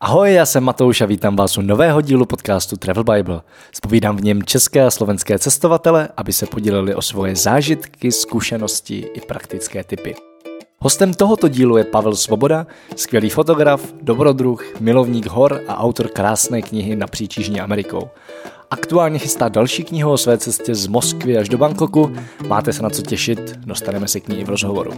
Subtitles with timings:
[0.00, 3.40] Ahoj, já jsem Matouš a vítám vás u nového dílu podcastu Travel Bible.
[3.72, 9.20] Spovídám v něm české a slovenské cestovatele, aby se podělili o svoje zážitky, zkušenosti i
[9.20, 10.27] praktické typy.
[10.80, 16.96] Hostem tohoto dílu je Pavel Svoboda, skvělý fotograf, dobrodruh, milovník hor a autor krásné knihy
[16.96, 18.08] napříč Jižní Amerikou.
[18.70, 22.12] Aktuálně chystá další knihu o své cestě z Moskvy až do Bangkoku.
[22.48, 24.90] Máte se na co těšit, dostaneme se k ní i v rozhovoru.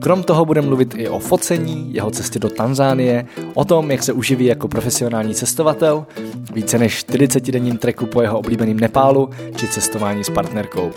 [0.00, 4.12] Krom toho budeme mluvit i o focení, jeho cestě do Tanzánie, o tom, jak se
[4.12, 6.06] uživí jako profesionální cestovatel,
[6.52, 10.92] více než 40-denním treku po jeho oblíbeným Nepálu či cestování s partnerkou.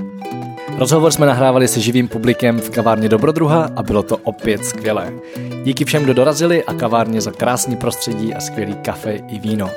[0.79, 5.13] Rozhovor jsme nahrávali se živým publikem v kavárně Dobrodruha a bylo to opět skvělé.
[5.63, 9.69] Díky všem, kdo dorazili a kavárně za krásný prostředí a skvělý kafe i víno.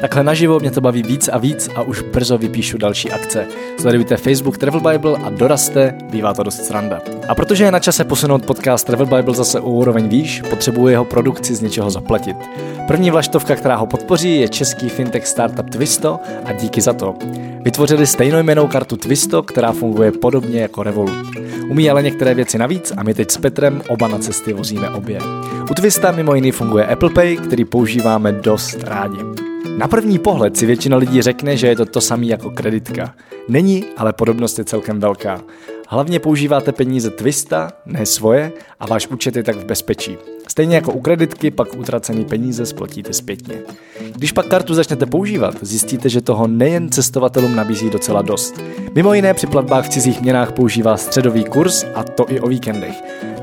[0.00, 3.46] Takhle naživo mě to baví víc a víc a už brzo vypíšu další akce.
[3.80, 7.00] Sledujte Facebook Travel Bible a doraste, bývá to dost sranda.
[7.28, 11.04] A protože je na čase posunout podcast Travel Bible zase o úroveň výš, potřebuji jeho
[11.04, 12.36] produkci z něčeho zaplatit.
[12.86, 17.14] První vlaštovka, která ho podpoří, je český fintech startup Twisto a díky za to.
[17.60, 21.26] Vytvořili stejnojmenou kartu Twisto, která funguje podobně jako Revolut.
[21.70, 25.18] Umí ale některé věci navíc a my teď s Petrem oba na cesty vozíme obě.
[25.70, 29.39] U Twista mimo jiný funguje Apple Pay, který používáme dost rádi.
[29.76, 33.14] Na první pohled si většina lidí řekne, že je to to samé jako kreditka.
[33.48, 35.42] Není, ale podobnost je celkem velká.
[35.92, 40.16] Hlavně používáte peníze Twista, ne svoje, a váš účet je tak v bezpečí.
[40.48, 43.54] Stejně jako u kreditky, pak utracený peníze splatíte zpětně.
[44.14, 48.60] Když pak kartu začnete používat, zjistíte, že toho nejen cestovatelům nabízí docela dost.
[48.94, 52.94] Mimo jiné při platbách v cizích měnách používá středový kurz a to i o víkendech.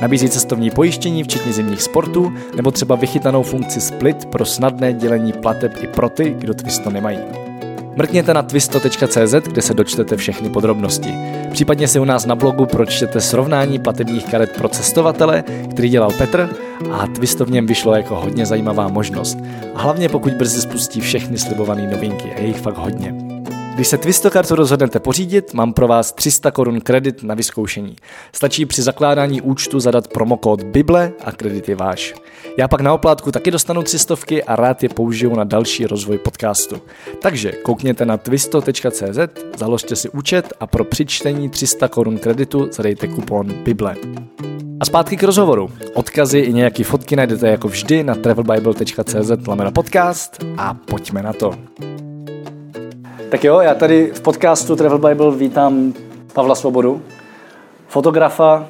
[0.02, 5.74] Nabízí cestovní pojištění, včetně zimních sportů, nebo třeba vychytanou funkci split pro snadné dělení plateb
[5.82, 7.47] i pro ty, kdo Twisto nemají.
[7.98, 11.14] Mrkněte na twisto.cz, kde se dočtete všechny podrobnosti.
[11.52, 16.50] Případně si u nás na blogu pročtěte srovnání platebních karet pro cestovatele, který dělal Petr
[16.92, 19.38] a Twisto v něm vyšlo jako hodně zajímavá možnost.
[19.76, 23.37] A hlavně pokud brzy spustí všechny slibované novinky, je jich fakt hodně.
[23.78, 27.96] Když se Twistokartu rozhodnete pořídit, mám pro vás 300 korun kredit na vyzkoušení.
[28.32, 32.14] Stačí při zakládání účtu zadat promokód Bible a kredit je váš.
[32.58, 34.16] Já pak na oplátku taky dostanu 300
[34.48, 36.76] a rád je použiju na další rozvoj podcastu.
[37.22, 39.20] Takže koukněte na twisto.cz,
[39.58, 43.96] založte si účet a pro přičtení 300 korun kreditu zadejte kupon Bible.
[44.80, 45.70] A zpátky k rozhovoru.
[45.94, 49.32] Odkazy i nějaké fotky najdete jako vždy na travelbible.cz
[49.74, 51.54] podcast a pojďme na to.
[53.30, 55.94] Tak jo, já tady v podcastu Travel Bible vítám
[56.34, 57.02] Pavla Svobodu,
[57.88, 58.68] fotografa,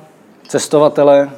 [0.47, 1.30] cestovatele,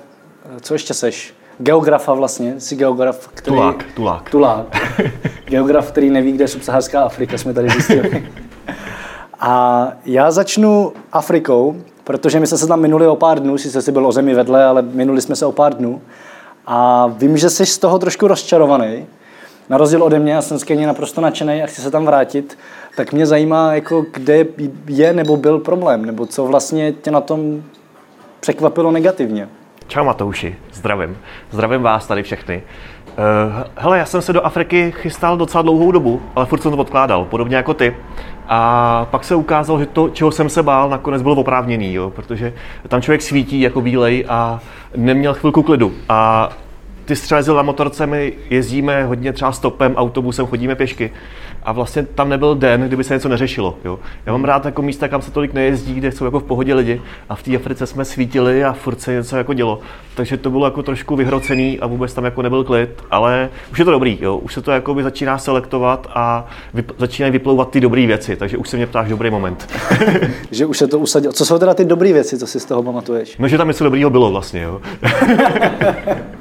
[0.61, 1.33] co ještě seš?
[1.57, 3.55] Geografa vlastně, jsi geograf, který...
[3.55, 4.29] Tulák, tulák.
[4.29, 4.65] Tulák.
[5.45, 8.27] Geograf, který neví, kde je subsaharská Afrika, jsme tady zjistili.
[9.39, 13.91] A já začnu Afrikou, protože my jsme se tam minuli o pár dnů, sice jsi
[13.91, 16.01] byl o zemi vedle, ale minuli jsme se o pár dnů.
[16.65, 19.05] A vím, že jsi z toho trošku rozčarovaný.
[19.69, 22.57] Na rozdíl ode mě, já jsem z naprosto nadšený a chci se tam vrátit
[22.99, 24.45] tak mě zajímá, jako kde
[24.87, 27.63] je nebo byl problém, nebo co vlastně tě na tom
[28.39, 29.49] překvapilo negativně.
[29.87, 31.17] Čau Matouši, zdravím.
[31.51, 32.63] Zdravím vás tady všechny.
[33.07, 36.77] Uh, hele, já jsem se do Afriky chystal docela dlouhou dobu, ale furt jsem to
[36.77, 37.95] odkládal, podobně jako ty.
[38.47, 42.53] A pak se ukázalo, že to, čeho jsem se bál, nakonec bylo oprávněný, jo, protože
[42.87, 44.59] tam člověk svítí jako bílej a
[44.95, 45.91] neměl chvilku klidu.
[46.09, 46.49] A
[47.15, 51.11] ty jezdil na motorce, my jezdíme hodně třeba stopem, autobusem, chodíme pěšky
[51.63, 53.77] a vlastně tam nebyl den, kdyby se něco neřešilo.
[53.85, 53.99] Jo.
[54.25, 57.01] Já mám rád jako místa, kam se tolik nejezdí, kde jsou jako v pohodě lidi
[57.29, 59.79] a v té Africe jsme svítili a furt se něco jako dělo.
[60.15, 63.85] Takže to bylo jako trošku vyhrocený a vůbec tam jako nebyl klid, ale už je
[63.85, 64.37] to dobrý, jo.
[64.37, 68.57] už se to jako by začíná selektovat a vyp- začínají vyplouvat ty dobré věci, takže
[68.57, 69.69] už se mě ptáš dobrý moment.
[70.51, 71.33] že už se to usadilo.
[71.33, 73.37] Co jsou teda ty dobré věci, co si z toho pamatuješ?
[73.37, 74.81] No, že tam něco dobrého bylo vlastně, jo.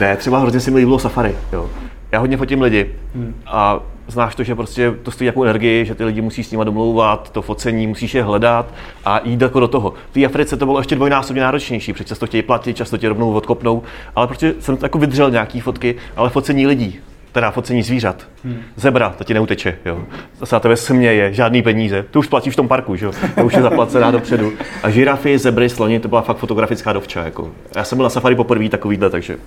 [0.00, 1.70] ne, třeba hrozně si mi líbilo safari, jo.
[2.12, 3.34] Já hodně fotím lidi hmm.
[3.46, 6.64] a znáš to, že prostě to stojí jako energii, že ty lidi musí s nimi
[6.64, 8.66] domlouvat, to focení, musíš je hledat
[9.04, 9.94] a jít jako do toho.
[10.10, 13.32] V té Africe to bylo ještě dvojnásobně náročnější, protože často chtějí platit, často tě rovnou
[13.32, 13.82] odkopnou,
[14.16, 17.00] ale protože jsem jako vydržel nějaký fotky, ale focení lidí,
[17.32, 18.26] teda focení zvířat.
[18.44, 18.62] Hmm.
[18.76, 20.04] Zebra, to ti neuteče, jo.
[20.40, 22.04] Zase na tebe směje, žádný peníze.
[22.10, 23.12] To už platíš v tom parku, že jo.
[23.34, 24.52] To už je zaplacená dopředu.
[24.82, 27.50] A žirafy, zebry, sloni, to byla fakt fotografická dovča, jako.
[27.76, 29.38] Já jsem byl na safari poprvé takovýhle, takže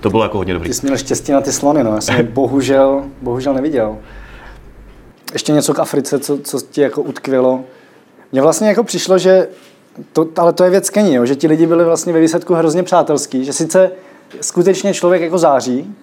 [0.00, 0.68] to bylo jako hodně dobrý.
[0.68, 1.94] Ty jsi měl štěstí na ty slony, no.
[1.94, 3.96] Já jsem bohužel, bohužel neviděl.
[5.32, 7.64] Ještě něco k Africe, co, co ti jako utkvělo.
[8.32, 9.48] Mně vlastně jako přišlo, že
[10.12, 12.82] to, ale to je věc Keni, jo, že ti lidi byli vlastně ve výsledku hrozně
[12.82, 13.90] přátelský, že sice
[14.40, 15.94] skutečně člověk jako září,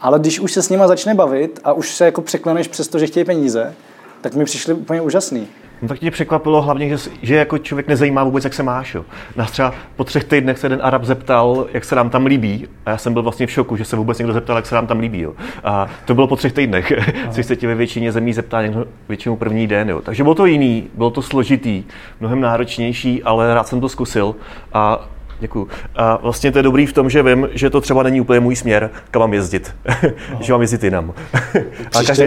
[0.00, 2.98] ale když už se s nima začne bavit a už se jako překleneš přes to,
[2.98, 3.74] že chtějí peníze,
[4.20, 5.48] tak mi přišli úplně úžasný.
[5.82, 8.94] No tak mě překvapilo hlavně, že, že jako člověk nezajímá vůbec, jak se máš.
[8.94, 9.04] Jo.
[9.36, 12.68] Nás třeba po třech týdnech se jeden Arab zeptal, jak se nám tam líbí.
[12.86, 14.86] A já jsem byl vlastně v šoku, že se vůbec někdo zeptal, jak se nám
[14.86, 15.20] tam líbí.
[15.20, 15.34] Jo.
[15.64, 16.92] A to bylo po třech týdnech,
[17.30, 19.90] což se ti ve většině zemí zeptá někdo většinou první den.
[19.90, 20.00] Jo.
[20.00, 21.84] Takže bylo to jiný, bylo to složitý,
[22.20, 24.36] mnohem náročnější, ale rád jsem to zkusil.
[24.72, 25.08] A
[25.40, 25.68] Děkuju.
[25.96, 28.56] A vlastně to je dobrý v tom, že vím, že to třeba není úplně můj
[28.56, 29.74] směr, kam mám jezdit.
[30.40, 31.14] že mám jezdit jinam.
[31.94, 32.24] a každý,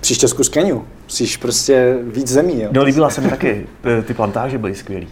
[0.00, 0.84] Příště zkus Keniu.
[1.04, 2.62] Musíš prostě víc zemí.
[2.62, 2.68] Jo?
[2.72, 3.66] No, líbila se mi taky.
[4.06, 5.06] Ty plantáže byly skvělé.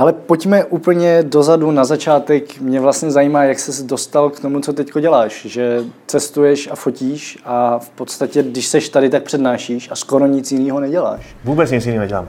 [0.00, 2.60] Ale pojďme úplně dozadu na začátek.
[2.60, 5.46] Mě vlastně zajímá, jak jsi dostal k tomu, co teď děláš.
[5.46, 10.52] Že cestuješ a fotíš a v podstatě, když seš tady, tak přednášíš a skoro nic
[10.52, 11.36] jiného neděláš.
[11.44, 12.28] Vůbec nic jiného nedělám.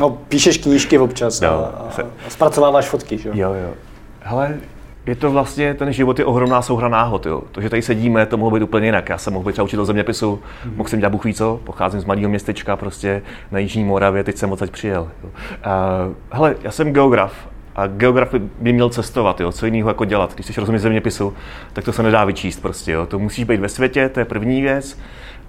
[0.00, 3.30] no, píšeš knížky občas no, a, a, a zpracováváš fotky, že?
[3.34, 3.74] Jo, jo.
[4.20, 4.60] Hele,
[5.06, 7.26] je to vlastně, ten život je ohromná souhra náhod.
[7.26, 7.42] Jo.
[7.52, 9.08] To, že tady sedíme, to mohlo být úplně jinak.
[9.08, 10.76] Já jsem mohl být třeba učitel zeměpisu, mm-hmm.
[10.76, 14.52] mohl jsem dělat buchví co, pocházím z malého městečka prostě na Jižní Moravě, teď jsem
[14.52, 15.08] odsaď přijel.
[15.22, 15.28] Jo.
[15.28, 19.52] Uh, hele, já jsem geograf a geograf by měl cestovat, jo.
[19.52, 20.34] co jiného jako dělat.
[20.34, 21.34] Když jsi rozumí zeměpisu,
[21.72, 22.92] tak to se nedá vyčíst prostě.
[22.92, 23.06] Jo.
[23.06, 24.98] To musíš být ve světě, to je první věc.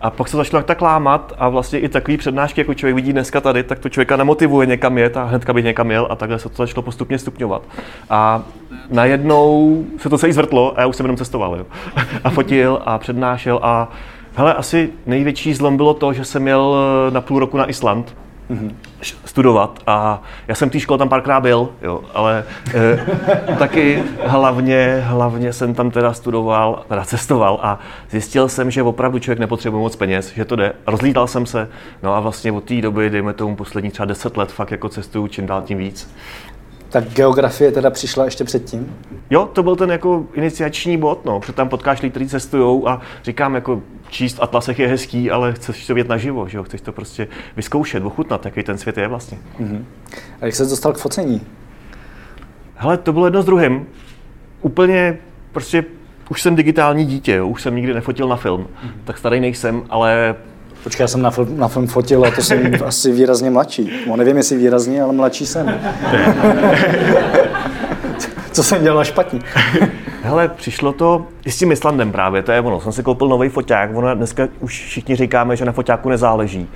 [0.02, 3.42] A pak se začalo tak lámat a vlastně i takový přednášky, jako člověk vidí dneska
[3.42, 6.50] tady, tak to člověka nemotivuje někam jet a hnedka by někam jel a takhle se
[6.50, 7.62] to začalo postupně stupňovat.
[8.10, 8.44] A
[8.90, 11.56] najednou se to celý zvrtlo a já už jsem jenom cestoval.
[11.56, 11.66] Jo.
[12.24, 13.92] A fotil a přednášel a
[14.36, 16.76] hele, asi největší zlom bylo to, že jsem jel
[17.10, 18.16] na půl roku na Island
[18.50, 18.72] mm-hmm.
[19.26, 25.04] studovat a já jsem v té škole tam párkrát byl, jo, ale e, taky hlavně,
[25.06, 27.80] hlavně jsem tam teda studoval, teda cestoval a
[28.10, 30.74] zjistil jsem, že opravdu člověk nepotřebuje moc peněz, že to jde.
[30.88, 31.70] Rozlítal jsem se,
[32.04, 35.28] no a vlastně od té doby, dejme tomu poslední třeba 10 let, fakt jako cestuju
[35.28, 36.10] čím dál tím víc.
[36.90, 38.96] Tak geografie teda přišla ještě předtím?
[39.30, 43.02] Jo, to byl ten jako iniciační bod, no, protože tam potkáš lidi, kteří cestují a
[43.24, 46.64] říkám, jako číst atlasech je hezký, ale chceš to vědět naživo, že jo?
[46.64, 49.38] chceš to prostě vyzkoušet, ochutnat, jaký ten svět je vlastně.
[49.60, 49.84] Mm-hmm.
[50.42, 51.42] A jak se dostal k focení?
[52.76, 53.88] Hele, to bylo jedno s druhým.
[54.62, 55.18] Úplně
[55.52, 55.86] prostě
[56.30, 57.48] už jsem digitální dítě, jo?
[57.48, 58.92] už jsem nikdy nefotil na film, mm-hmm.
[59.06, 60.36] tak starý nejsem, ale
[60.84, 63.92] Počkej, já jsem na film, na film fotil a to jsem asi výrazně mladší.
[64.08, 65.80] No, nevím, jestli výrazně, ale mladší jsem.
[68.52, 69.40] Co jsem dělal špatně?
[70.24, 72.82] Hele, přišlo to i s tím Islandem právě, to je ono.
[72.82, 76.68] Jsem si koupil nový foťák, ono dneska už všichni říkáme, že na foťáku nezáleží.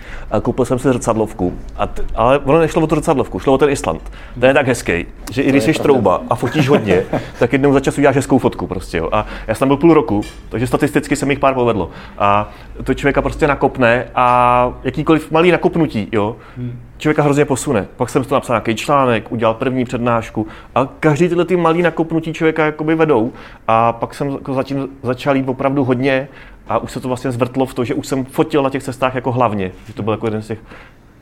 [0.42, 3.70] Koupil jsem si zrcadlovku, a t- ale ono nešlo o tu zrcadlovku, šlo o ten
[3.70, 4.02] Island.
[4.40, 7.04] Ten je tak hezký, že i když jsi trouba a fotíš hodně,
[7.40, 8.98] tak jednou za čas uděláš hezkou fotku prostě.
[8.98, 9.10] Jo.
[9.12, 11.90] A já jsem tam byl půl roku, takže statisticky se mi jich pár povedlo.
[12.18, 12.50] A
[12.84, 17.88] to člověka prostě nakopne a jakýkoliv malý nakopnutí, jo, hmm člověka hrozně posune.
[17.98, 22.33] Pak jsem to napsal nějaký článek, udělal první přednášku a každý tyhle ty malý nakopnutí
[22.33, 23.31] člověka jakoby vedou.
[23.68, 26.27] A pak jsem jako zatím začal jít opravdu hodně
[26.68, 29.15] a už se to vlastně zvrtlo v to, že už jsem fotil na těch cestách
[29.15, 29.71] jako hlavně.
[29.88, 30.59] Že to byl jako jeden z těch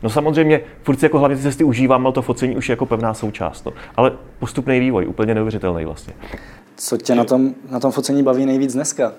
[0.04, 2.86] No samozřejmě, furt si jako hlavně ty cesty užívám, ale to focení už je jako
[2.86, 3.66] pevná součást.
[3.66, 3.74] No.
[3.96, 6.14] Ale postupný vývoj, úplně neuvěřitelný vlastně.
[6.76, 9.12] Co tě na tom, na tom focení baví nejvíc dneska?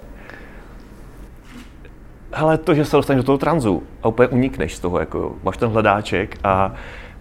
[2.33, 5.57] Hele, to, že se dostaneš do toho tranzu a úplně unikneš z toho, jako máš
[5.57, 6.75] ten hledáček a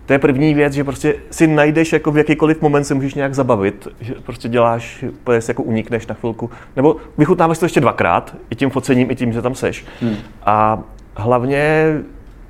[0.06, 3.36] to je první věc, že prostě si najdeš, jako v jakýkoliv moment se můžeš nějak
[3.36, 8.36] zabavit, že prostě děláš, úplně si jako unikneš na chvilku, nebo vychutnáváš to ještě dvakrát,
[8.50, 9.86] i tím focením, i tím, že tam seš.
[10.02, 10.16] Hmm.
[10.46, 10.80] A
[11.16, 11.94] hlavně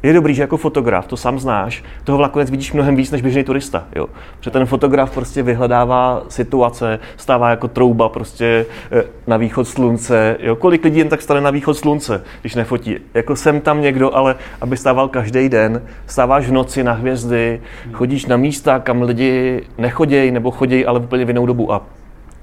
[0.04, 3.44] je dobrý, že jako fotograf, to sám znáš, toho nakonec vidíš mnohem víc než běžný
[3.44, 3.84] turista.
[3.96, 4.08] Jo.
[4.38, 10.38] Protože ten fotograf prostě vyhledává situace, stává jako trouba prostě eh, na východ slunce.
[10.40, 10.56] Jo.
[10.56, 12.96] Kolik lidí jen tak stane na východ slunce, když nefotí.
[13.14, 18.26] Jako jsem tam někdo, ale aby stával každý den, stáváš v noci na hvězdy, chodíš
[18.26, 21.74] na místa, kam lidi nechodějí nebo chodějí, ale úplně v jinou dobu.
[21.74, 21.82] A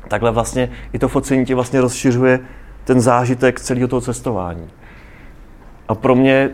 [0.08, 2.40] takhle vlastně i to focení ti vlastně rozšiřuje
[2.84, 4.70] ten zážitek celého toho cestování.
[5.88, 6.50] A pro mě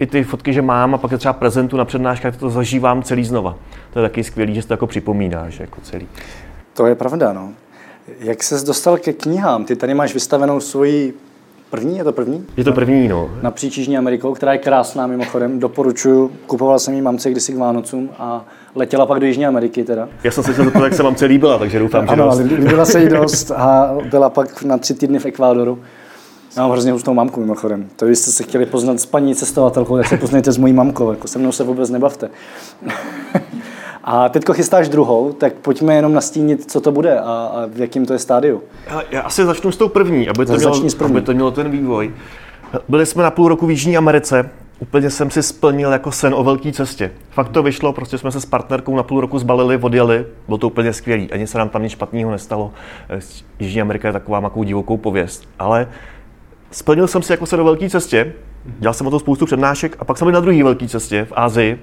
[0.00, 3.24] i ty fotky, že mám a pak je třeba prezentu na přednáškách, to zažívám celý
[3.24, 3.56] znova.
[3.92, 6.06] To je taky skvělý, že si to jako připomínáš jako celý.
[6.74, 7.50] To je pravda, no.
[8.18, 9.64] Jak ses dostal ke knihám?
[9.64, 11.14] Ty tady máš vystavenou svoji
[11.70, 12.46] první, je to první?
[12.56, 13.30] Je to první, no.
[13.42, 16.30] Na Jižní Amerikou, která je krásná mimochodem, doporučuji.
[16.46, 20.08] Kupoval jsem ji mamce kdysi k Vánocům a letěla pak do Jižní Ameriky teda.
[20.24, 22.38] Já jsem se chtěl zeptat, jak se mamce líbila, takže doufám, že ano, dost.
[22.38, 25.78] líbila se jí dost a byla pak na tři týdny v Ekvádoru.
[26.56, 27.88] Já mám hrozně hustou mamku mimochodem.
[27.96, 31.28] To byste se chtěli poznat s paní cestovatelkou, tak se poznejte s mojí mamkou, jako
[31.28, 32.30] se mnou se vůbec nebavte.
[34.04, 38.06] a teďko chystáš druhou, tak pojďme jenom nastínit, co to bude a, a v jakým
[38.06, 38.62] to je stádiu.
[39.10, 42.14] Já asi začnu s tou první, aby to, mělo, aby to mělo ten vývoj.
[42.88, 46.44] Byli jsme na půl roku v Jižní Americe, úplně jsem si splnil jako sen o
[46.44, 47.10] velké cestě.
[47.30, 50.66] Fakt to vyšlo, prostě jsme se s partnerkou na půl roku zbalili, odjeli, bylo to
[50.66, 52.72] úplně skvělé, ani se nám tam nic špatného nestalo.
[53.60, 55.88] Jižní Amerika je taková makou divokou pověst, ale
[56.74, 58.32] splnil jsem si jako se do velké cestě
[58.64, 61.32] Dělal jsem o to spoustu přednášek a pak jsme byli na druhé velké cestě v
[61.36, 61.80] Ázii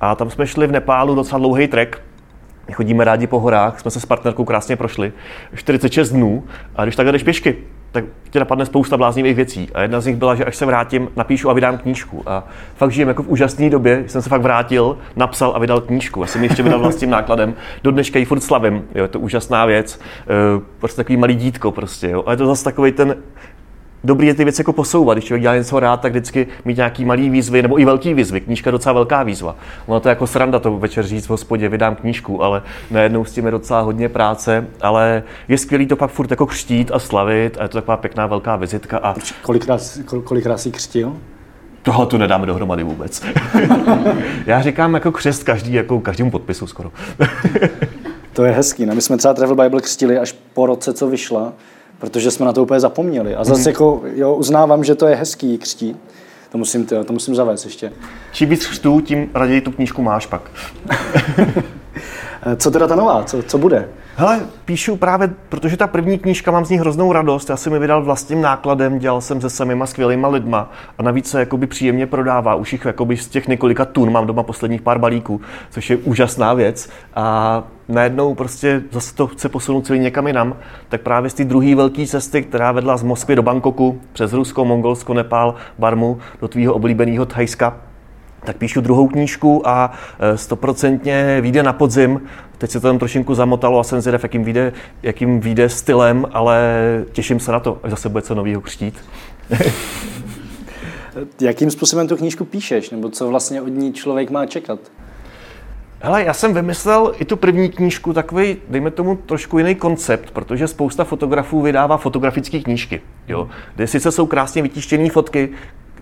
[0.00, 2.02] a tam jsme šli v Nepálu docela dlouhý trek.
[2.72, 5.12] Chodíme rádi po horách, jsme se s partnerkou krásně prošli.
[5.54, 6.44] 46 dnů
[6.76, 7.56] a když takhle jdeš pěšky,
[7.92, 9.68] tak tě napadne spousta bláznivých věcí.
[9.74, 12.22] A jedna z nich byla, že až se vrátím, napíšu a vydám knížku.
[12.26, 12.44] A
[12.76, 16.20] fakt žijem jako v úžasné době, jsem se fakt vrátil, napsal a vydal knížku.
[16.20, 17.54] Já jsem ještě vydal vlastním nákladem.
[17.82, 18.84] Do dneška ji furt slavím.
[18.94, 20.00] Jo, je to úžasná věc.
[20.00, 22.10] E, prostě takový malý dítko prostě.
[22.10, 22.24] Jo.
[22.26, 23.16] A je to zase takový ten
[24.04, 25.16] dobrý je ty věci jako posouvat.
[25.16, 28.40] Když člověk dělá něco rád, tak vždycky mít nějaký malý výzvy nebo i velký výzvy.
[28.40, 29.56] Knížka je docela velká výzva.
[29.86, 33.32] Ono to je jako sranda to večer říct v hospodě, vydám knížku, ale najednou s
[33.32, 37.56] tím je docela hodně práce, ale je skvělý to pak furt jako křtít a slavit
[37.58, 38.98] a je to taková pěkná velká vizitka.
[38.98, 39.14] A...
[39.42, 39.80] Kolikrát,
[40.24, 41.16] kolikrát jsi křtil?
[41.82, 43.22] Tohle tu nedáme dohromady vůbec.
[44.46, 46.92] Já říkám jako křest každý, jako každému podpisu skoro.
[48.32, 48.86] to je hezký.
[48.86, 51.52] No, my jsme třeba Travel Bible křtili až po roce, co vyšla
[51.98, 53.34] protože jsme na to úplně zapomněli.
[53.34, 53.66] A zase mm.
[53.66, 55.96] jako, jo, uznávám, že to je hezký křtít.
[56.52, 57.92] To musím, to, to musím zavést ještě.
[58.32, 60.50] Čím víc křtů, tím raději tu knížku máš pak.
[62.56, 63.24] Co teda ta nová?
[63.24, 63.88] Co, co bude?
[64.16, 67.50] Hele, píšu právě, protože ta první knížka, mám z ní hroznou radost.
[67.50, 71.40] Já jsem mi vydal vlastním nákladem, dělal jsem se samýma skvělýma lidma a navíc se
[71.40, 72.54] jakoby příjemně prodává.
[72.54, 76.54] Už jich jakoby z těch několika tun mám doma posledních pár balíků, což je úžasná
[76.54, 76.88] věc.
[77.14, 80.56] A najednou prostě zase to chce posunout celý někam jinam,
[80.88, 84.64] tak právě z té druhé velké cesty, která vedla z Moskvy do Bangkoku, přes Rusko,
[84.64, 87.76] Mongolsko, Nepál, Barmu, do tvýho oblíbeného Thajska,
[88.46, 92.20] tak píšu druhou knížku a e, stoprocentně vyjde na podzim.
[92.58, 94.72] Teď se to tam trošinku zamotalo a jsem zvědav, jakým vyjde,
[95.02, 96.58] jakým vyjde stylem, ale
[97.12, 98.94] těším se na to, až zase bude co novýho křtít.
[101.40, 104.78] jakým způsobem tu knížku píšeš, nebo co vlastně od ní člověk má čekat?
[106.00, 110.68] Hele, já jsem vymyslel i tu první knížku takový, dejme tomu trošku jiný koncept, protože
[110.68, 115.48] spousta fotografů vydává fotografické knížky, jo, kde sice jsou krásně vytištěné fotky,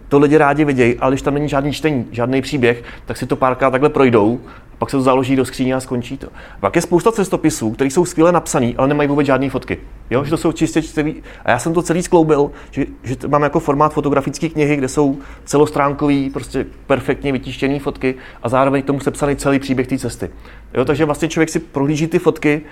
[0.09, 3.37] to lidi rádi vidějí, ale když tam není žádný čtení, žádný příběh, tak si to
[3.37, 4.41] párkrát takhle projdou,
[4.79, 6.29] pak se to založí do skříně a skončí to.
[6.61, 9.79] Pak je spousta cestopisů, které jsou skvěle napsané, ale nemají vůbec žádné fotky.
[10.11, 11.23] Jo, že to jsou čistě čteví.
[11.45, 15.19] A já jsem to celý skloubil, že, že mám jako formát fotografické knihy, kde jsou
[15.45, 20.31] celostránkové, prostě perfektně vytištěné fotky a zároveň k tomu sepsaný celý příběh té cesty.
[20.75, 22.63] Jo, takže vlastně člověk si prohlíží ty fotky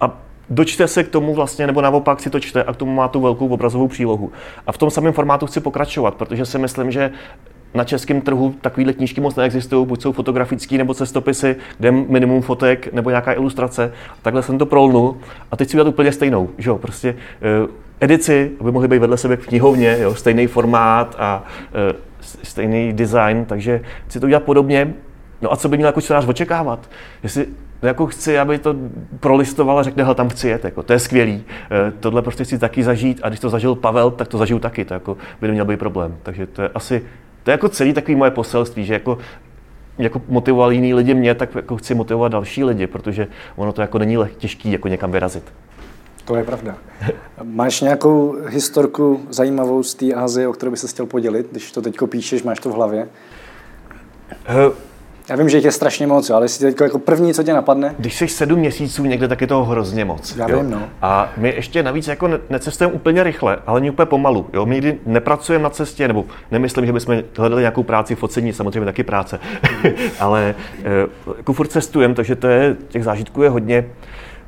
[0.00, 0.18] a, a
[0.50, 3.20] dočte se k tomu vlastně, nebo naopak si to čte a k tomu má tu
[3.20, 4.32] velkou obrazovou přílohu.
[4.66, 7.10] A v tom samém formátu chci pokračovat, protože si myslím, že
[7.74, 12.92] na českém trhu takovéhle knížky moc neexistují, buď jsou fotografické nebo cestopisy, kde minimum fotek
[12.92, 13.92] nebo nějaká ilustrace.
[14.22, 15.16] Takhle jsem to prolnul
[15.50, 17.16] a teď si udělat úplně stejnou, že jo, prostě
[17.62, 17.70] uh,
[18.00, 21.44] edici, aby mohly být vedle sebe v knihovně, jo, stejný formát a
[21.90, 21.96] uh,
[22.42, 24.94] stejný design, takže chci to udělat podobně.
[25.42, 26.90] No a co by měl jako čtenář očekávat?
[27.22, 27.46] Jestli
[27.84, 28.74] No jako chci, aby to
[29.20, 31.44] prolistoval a řekne, hele, tam chci jet, jako, to je skvělý.
[31.70, 34.84] E, tohle prostě chci taky zažít a když to zažil Pavel, tak to zažiju taky,
[34.84, 36.16] to jako by neměl být problém.
[36.22, 37.06] Takže to je asi,
[37.42, 39.18] to je jako celý takový moje poselství, že jako
[39.98, 43.26] jako motivoval jiný lidi mě, tak jako chci motivovat další lidi, protože
[43.56, 45.52] ono to jako není těžký jako někam vyrazit.
[46.24, 46.76] To je pravda.
[47.42, 51.82] Máš nějakou historku zajímavou z té Azie, o kterou by se chtěl podělit, když to
[51.82, 53.08] teď píšeš, máš to v hlavě?
[54.66, 54.72] Uh,
[55.28, 57.94] já vím, že jich je strašně moc, ale jestli teď jako první, co tě napadne?
[57.98, 60.36] Když jsi sedm měsíců někde, tak je toho hrozně moc.
[60.36, 60.60] Já jo?
[60.60, 60.82] vím, no.
[61.02, 64.46] A my ještě navíc jako necestujeme úplně rychle, ale ani úplně pomalu.
[64.52, 64.66] Jo?
[64.66, 68.84] My nikdy nepracujeme na cestě, nebo nemyslím, že bychom hledali nějakou práci v ocení, samozřejmě
[68.84, 69.40] taky práce,
[70.20, 70.54] ale
[70.84, 73.84] eh, jako furt cestujeme, takže to je, těch zážitků je hodně.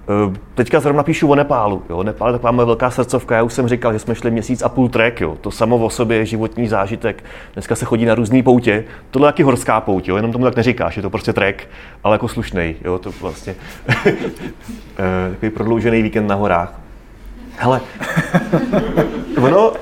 [0.09, 1.83] Eh, teďka zrovna píšu o Nepálu.
[1.91, 2.03] Jo.
[2.03, 3.37] Nepál je taková moje velká srdcovka.
[3.37, 5.21] Já už jsem říkal, že jsme šli měsíc a půl trek.
[5.21, 5.37] Jo.
[5.41, 7.25] To samo o sobě je životní zážitek.
[7.55, 8.85] Dneska se chodí na různé poutě.
[9.11, 10.17] Tohle je taky horská pouť, jo.
[10.17, 10.97] jenom tomu tak neříkáš.
[10.97, 11.69] Je to prostě trek,
[12.05, 12.77] ale jako slušný.
[12.85, 12.99] Jo.
[12.99, 13.55] To vlastně
[14.07, 16.81] eh, takový prodloužený víkend na horách.
[17.59, 17.81] Hele,
[19.43, 19.73] ono,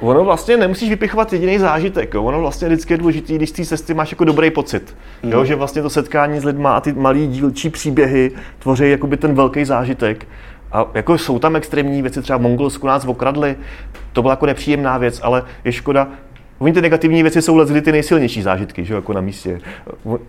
[0.00, 2.14] Ono vlastně nemusíš vypichovat jediný zážitek.
[2.14, 2.24] Jo?
[2.24, 4.96] Ono vlastně vždycky je důležité, když z té cesty máš jako dobrý pocit.
[5.22, 5.32] Mm.
[5.32, 5.44] Jo?
[5.44, 9.64] Že vlastně to setkání s lidma a ty malý dílčí příběhy tvoří jakoby ten velký
[9.64, 10.26] zážitek.
[10.72, 13.56] A jako jsou tam extrémní věci, třeba v Mongolsku nás okradli,
[14.12, 16.08] to byla jako nepříjemná věc, ale je škoda,
[16.58, 19.60] Oni ty negativní věci jsou leckdy ty nejsilnější zážitky, že jako na místě.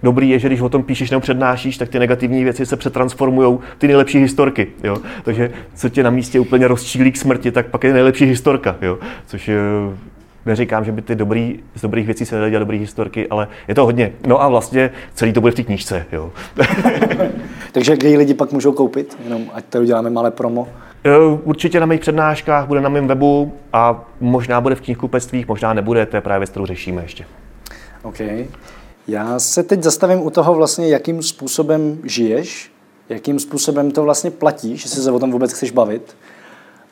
[0.04, 3.60] Dobrý je, že když o tom píšeš nebo přednášíš, tak ty negativní věci se přetransformují
[3.78, 4.68] ty nejlepší historky.
[4.84, 4.98] Jo?
[5.24, 8.76] Takže co tě na místě úplně rozčílí k smrti, tak pak je nejlepší historka.
[8.82, 8.98] Jo?
[9.28, 9.56] Což eh,
[10.46, 13.76] neříkám, že by ty dobrý, z dobrých věcí se nedaly dělat dobré historky, ale je
[13.76, 14.12] to hodně.
[14.28, 16.06] No a vlastně celý to bude v té knížce.
[16.12, 16.32] Jo.
[17.72, 19.18] Takže kde ji lidi pak můžou koupit?
[19.24, 20.68] Jenom ať to uděláme malé promo.
[21.44, 26.06] Určitě na mých přednáškách, bude na mém webu a možná bude v knihkupectvích, možná nebude,
[26.06, 27.26] to je právě věc, kterou řešíme ještě.
[28.04, 28.20] OK.
[29.08, 32.72] Já se teď zastavím u toho vlastně, jakým způsobem žiješ,
[33.10, 36.16] jakým způsobem to vlastně platíš, jestli se o tom vůbec chceš bavit.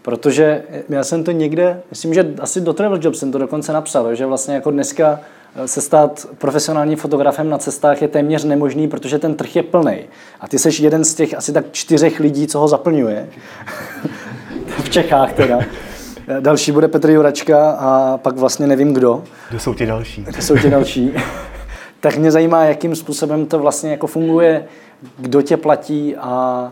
[0.01, 4.15] Protože já jsem to někde, myslím, že asi do Travel Job jsem to dokonce napsal,
[4.15, 9.19] že vlastně jako dneska eh, se stát profesionálním fotografem na cestách je téměř nemožný, protože
[9.19, 9.97] ten trh je plný.
[10.39, 13.29] A ty jsi jeden z těch asi tak čtyřech lidí, co ho zaplňuje.
[14.83, 15.59] v Čechách teda.
[16.27, 19.23] Eh, další bude Petr Juračka a pak vlastně nevím kdo.
[19.49, 20.21] Kdo jsou ti další?
[20.21, 21.13] Kdo jsou ti další.
[21.99, 24.65] tak mě zajímá, jakým způsobem to vlastně jako funguje,
[25.17, 26.71] kdo tě platí a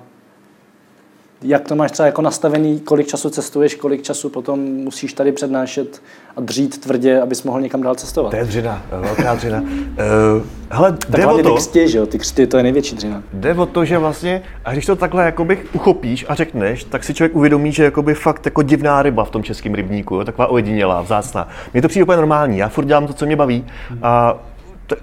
[1.44, 6.02] jak to máš třeba jako nastavený, kolik času cestuješ, kolik času potom musíš tady přednášet
[6.36, 8.32] a dřít tvrdě, abys mohl někam dál cestovat.
[8.32, 9.62] To je dřina, velká dřina.
[9.62, 9.68] Uh,
[10.70, 13.24] hele, jde o to, ty křty, že jo, ty křty, to je největší dřina.
[13.34, 17.14] Jde o to, že vlastně, a když to takhle jakoby uchopíš a řekneš, tak si
[17.14, 21.02] člověk uvědomí, že jakoby fakt jako divná ryba v tom českém rybníku, jo, taková ojedinělá,
[21.02, 21.48] vzácná.
[21.74, 23.66] Mně to přijde úplně normální, já furt dělám to, co mě baví
[24.02, 24.40] a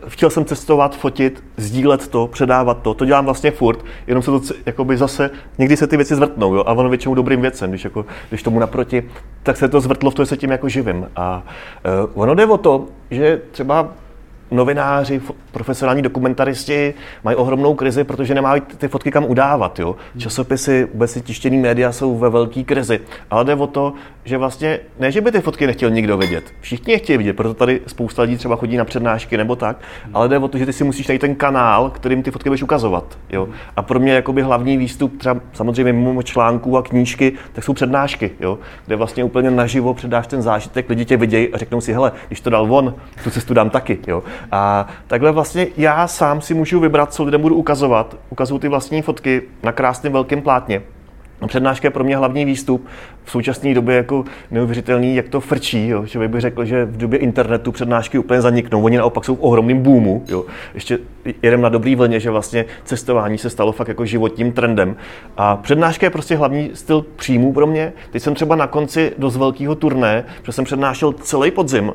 [0.09, 2.95] chtěl jsem cestovat, fotit, sdílet to, předávat to.
[2.95, 6.65] To dělám vlastně furt, jenom se to jakoby zase, někdy se ty věci zvrtnou, jo,
[6.67, 9.11] a ono většinou dobrým věcem, když, jako, když tomu naproti,
[9.43, 11.11] tak se to zvrtlo v to, že se tím jako živím.
[11.17, 11.43] A
[12.05, 13.89] uh, ono jde o to, že třeba
[14.51, 15.21] novináři,
[15.59, 19.79] profesionální dokumentaristi mají ohromnou krizi, protože nemají ty fotky kam udávat.
[19.79, 19.97] Jo?
[20.19, 23.01] Časopisy, vůbec tištěný média jsou ve velké krizi.
[23.31, 23.93] Ale jde o to,
[24.25, 26.45] že vlastně ne, že by ty fotky nechtěl nikdo vidět.
[26.61, 29.77] Všichni je chtějí vidět, proto tady spousta lidí třeba chodí na přednášky nebo tak,
[30.15, 32.63] ale jde o to, že ty si musíš najít ten kanál, kterým ty fotky budeš
[32.63, 33.19] ukazovat.
[33.31, 33.49] Jo?
[33.77, 38.31] A pro mě jakoby hlavní výstup, třeba samozřejmě mimo článků a knížky, tak jsou přednášky,
[38.41, 38.59] jo?
[38.87, 42.41] kde vlastně úplně naživo předáš ten zážitek, lidi tě vidějí a řeknou si, hele, když
[42.41, 43.99] to dal on, tu cestu dám taky.
[44.07, 44.23] Jo?
[44.53, 48.17] A takhle vlastně já sám si můžu vybrat, co lidem budu ukazovat.
[48.31, 50.83] Ukazuju ty vlastní fotky na krásném velkém plátně.
[51.47, 52.87] Přednáška je pro mě hlavní výstup
[53.25, 55.89] v současné době jako neuvěřitelný, jak to frčí.
[55.89, 56.07] Jo.
[56.07, 58.83] Člověk by řekl, že v době internetu přednášky úplně zaniknou.
[58.83, 60.25] Oni naopak jsou v ohromným boomu.
[60.29, 60.45] Jo.
[60.75, 60.99] Ještě
[61.43, 64.97] jedem na dobrý vlně, že vlastně cestování se stalo fakt jako životním trendem.
[65.37, 67.93] A přednáška je prostě hlavní styl příjmů pro mě.
[68.11, 71.93] Teď jsem třeba na konci dost velkého turné, protože jsem přednášel celý podzim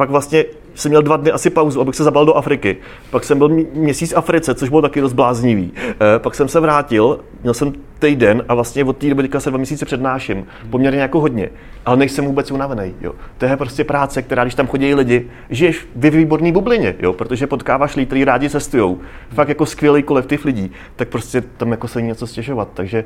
[0.00, 2.76] pak vlastně jsem měl dva dny asi pauzu, abych se zabal do Afriky.
[3.10, 5.72] Pak jsem byl měsíc v Africe, což bylo taky dost bláznivý.
[6.16, 9.56] E, pak jsem se vrátil, měl jsem týden a vlastně od té doby se dva
[9.56, 10.46] měsíce přednáším.
[10.70, 11.50] Poměrně jako hodně,
[11.86, 12.94] ale nejsem vůbec unavený.
[13.00, 13.12] Jo.
[13.38, 17.46] To je prostě práce, která, když tam chodí lidi, žiješ v výborné bublině, jo, protože
[17.46, 18.96] potkáváš lidi, kteří rádi cestují.
[19.34, 22.68] Fakt jako skvělý kolektiv lidí, tak prostě tam jako se něco stěžovat.
[22.74, 23.04] Takže e,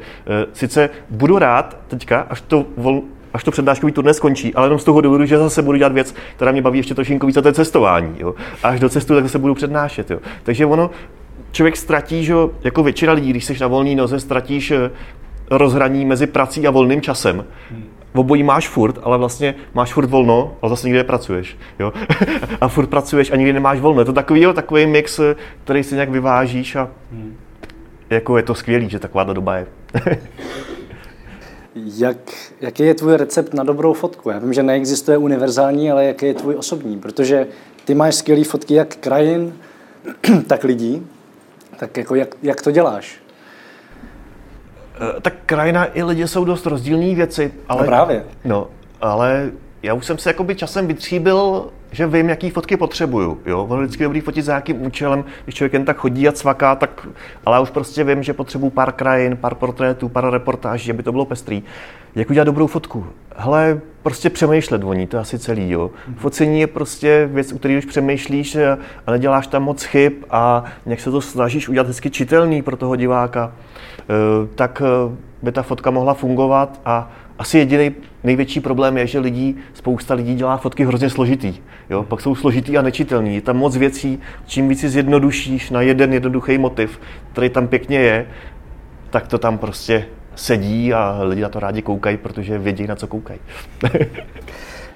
[0.53, 3.03] sice budu rád teďka, až to vol,
[3.35, 6.14] až to přednáškový turné skončí, ale jenom z toho důvodu, že zase budu dělat věc,
[6.37, 8.14] která mě baví ještě trošku víc, a to je cestování.
[8.18, 8.35] Jo.
[8.62, 10.11] A až do cestu, tak se budu přednášet.
[10.11, 10.18] Jo.
[10.42, 10.90] Takže ono,
[11.53, 14.90] člověk ztratí, že jako většina lidí, když jsi na volné noze, ztratíš eh,
[15.51, 17.44] rozhraní mezi prací a volným časem.
[18.14, 21.57] V obojí máš furt, ale vlastně máš furt volno, ale zase nikdy nepracuješ.
[21.79, 21.92] Jo?
[22.61, 24.01] a furt pracuješ a nikdy nemáš volno.
[24.01, 27.37] Je to takový, jo, takový mix, eh, který si nějak vyvážíš a hmm.
[28.11, 29.66] jako je to skvělý, že taková doba je.
[31.75, 32.17] Jak,
[32.61, 34.31] jaký je tvůj recept na dobrou fotku?
[34.31, 36.99] Já vím, že neexistuje univerzální, ale jaký je tvůj osobní?
[36.99, 37.47] Protože
[37.85, 39.55] ty máš skvělé fotky jak krajin,
[40.47, 41.07] tak lidí.
[41.77, 43.19] Tak jako jak, jak to děláš?
[44.95, 47.53] Eh, tak krajina i lidi jsou dost rozdílné věci.
[47.69, 48.25] Ale, no právě.
[48.45, 48.69] No,
[49.01, 49.51] ale
[49.85, 53.40] já už jsem se jakoby časem vytříbil, že vím, jaký fotky potřebuju.
[53.47, 53.64] Jo?
[53.64, 57.09] Ono vždycky dobrý fotit za nějakým účelem, když člověk jen tak chodí a cvaká, tak,
[57.47, 61.12] ale já už prostě vím, že potřebuju pár krajin, pár portrétů, pár reportáží, aby to
[61.12, 61.62] bylo pestrý.
[62.14, 63.07] Jak udělat dobrou fotku?
[63.37, 65.70] Hele, prostě přemýšlet o ní, to je asi celý.
[65.70, 65.90] Jo.
[66.09, 66.16] Mhm.
[66.16, 68.57] Focení je prostě věc, u které už přemýšlíš
[69.07, 72.97] a neděláš tam moc chyb a nějak se to snažíš udělat hezky čitelný pro toho
[72.97, 73.53] diváka,
[74.01, 74.05] eh,
[74.55, 77.94] tak eh, by ta fotka mohla fungovat a asi jediný
[78.25, 81.55] největší problém je, že lidí, spousta lidí dělá fotky hrozně složitý.
[81.90, 82.03] Jo?
[82.03, 83.35] Pak jsou složitý a nečitelný.
[83.35, 87.01] Je tam moc věcí, čím víc si zjednodušíš na jeden jednoduchý motiv,
[87.33, 88.27] který tam pěkně je,
[89.11, 93.07] tak to tam prostě sedí a lidi na to rádi koukají, protože vědí, na co
[93.07, 93.40] koukají.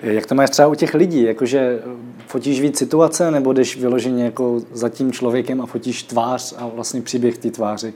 [0.02, 1.22] Jak to máš třeba u těch lidí?
[1.22, 1.78] Jakože
[2.26, 7.02] fotíš víc situace, nebo jdeš vyloženě jako za tím člověkem a fotíš tvář a vlastně
[7.02, 7.92] příběh té tváři?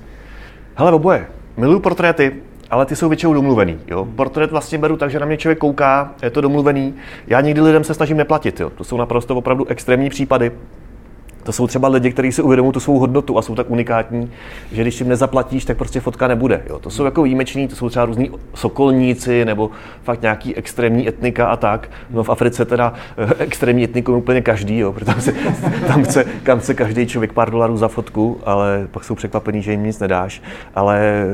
[0.74, 1.26] Hele, oboje.
[1.56, 3.78] Miluju portréty, ale ty jsou většinou domluvený.
[3.88, 4.08] Jo?
[4.16, 6.94] Portrét vlastně beru tak, že na mě člověk kouká, je to domluvený.
[7.26, 8.60] Já nikdy lidem se snažím neplatit.
[8.60, 8.70] Jo?
[8.70, 10.52] To jsou naprosto opravdu extrémní případy.
[11.42, 14.30] To jsou třeba lidi, kteří si uvědomují tu svou hodnotu a jsou tak unikátní,
[14.72, 16.62] že když jim nezaplatíš, tak prostě fotka nebude.
[16.68, 16.78] Jo.
[16.78, 19.70] To jsou jako výjimeční, to jsou třeba různí sokolníci nebo
[20.02, 21.90] fakt nějaký extrémní etnika a tak.
[22.10, 25.32] No v Africe teda eh, extrémní etnikum úplně každý, jo, protože tam, se,
[25.86, 29.70] tam chce, kam chce každý člověk pár dolarů za fotku, ale pak jsou překvapení, že
[29.70, 30.42] jim nic nedáš.
[30.74, 31.26] Ale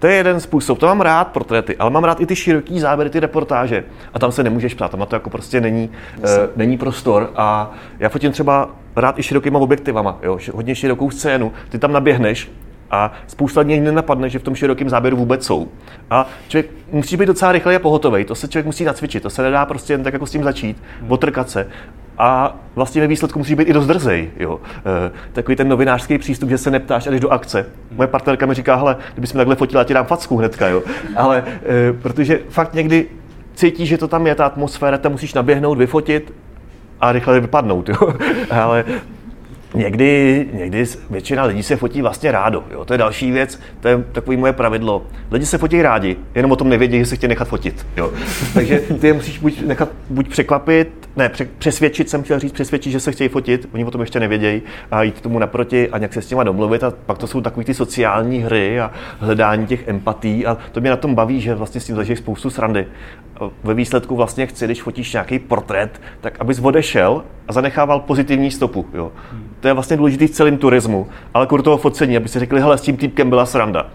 [0.00, 0.78] to je jeden způsob.
[0.78, 3.84] To mám rád portréty, ale mám rád i ty široký záběry, ty reportáže.
[4.14, 6.24] A tam se nemůžeš ptát, tam to jako prostě není, uh,
[6.56, 7.30] není prostor.
[7.36, 11.52] A já fotím třeba rád i širokýma objektivama, jo, hodně širokou scénu.
[11.68, 12.50] Ty tam naběhneš,
[12.90, 15.68] A spousta lidí nenapadne, že v tom širokém záběru vůbec jsou.
[16.10, 18.24] A člověk musí být docela rychle a pohotový.
[18.24, 19.22] To se člověk musí nacvičit.
[19.22, 21.66] To se nedá prostě jen tak jako s tím začít, otrkat se
[22.22, 24.30] a vlastně ve výsledku musí být i dost drzej.
[24.38, 24.60] Jo.
[25.06, 27.66] E, takový ten novinářský přístup, že se neptáš a jdeš do akce.
[27.92, 30.68] Moje partnerka mi říká, hele, kdybych takhle fotila, ti dám facku hnedka.
[30.68, 30.82] Jo.
[31.16, 31.44] Ale
[31.88, 33.06] e, protože fakt někdy
[33.54, 36.32] cítíš, že to tam je, ta atmosféra, tam musíš naběhnout, vyfotit
[37.00, 37.88] a rychle vypadnout.
[37.88, 38.14] Jo.
[38.50, 38.84] Ale
[39.74, 42.64] Někdy, někdy většina lidí se fotí vlastně rádo.
[42.70, 42.84] Jo?
[42.84, 45.06] To je další věc, to je takové moje pravidlo.
[45.30, 47.86] Lidi se fotí rádi, jenom o tom nevědí, že se chtějí nechat fotit.
[47.96, 48.12] Jo?
[48.54, 53.00] Takže ty je musíš buď nechat buď překvapit, ne, přesvědčit jsem chtěl říct, přesvědčit, že
[53.00, 56.22] se chtějí fotit, oni o tom ještě nevědějí, a jít tomu naproti a nějak se
[56.22, 56.84] s těma domluvit.
[56.84, 60.46] A pak to jsou takové ty sociální hry a hledání těch empatí.
[60.46, 62.86] A to mě na tom baví, že vlastně s tím zažiješ spoustu srandy.
[63.64, 68.86] Ve výsledku vlastně chci, když fotíš nějaký portrét, tak abys odešel a zanechával pozitivní stopu.
[68.94, 69.12] Jo.
[69.60, 71.06] To je vlastně důležité v celém turismu.
[71.34, 73.86] Ale toho focení, aby si řekli, hele, s tím týpkem byla sranda.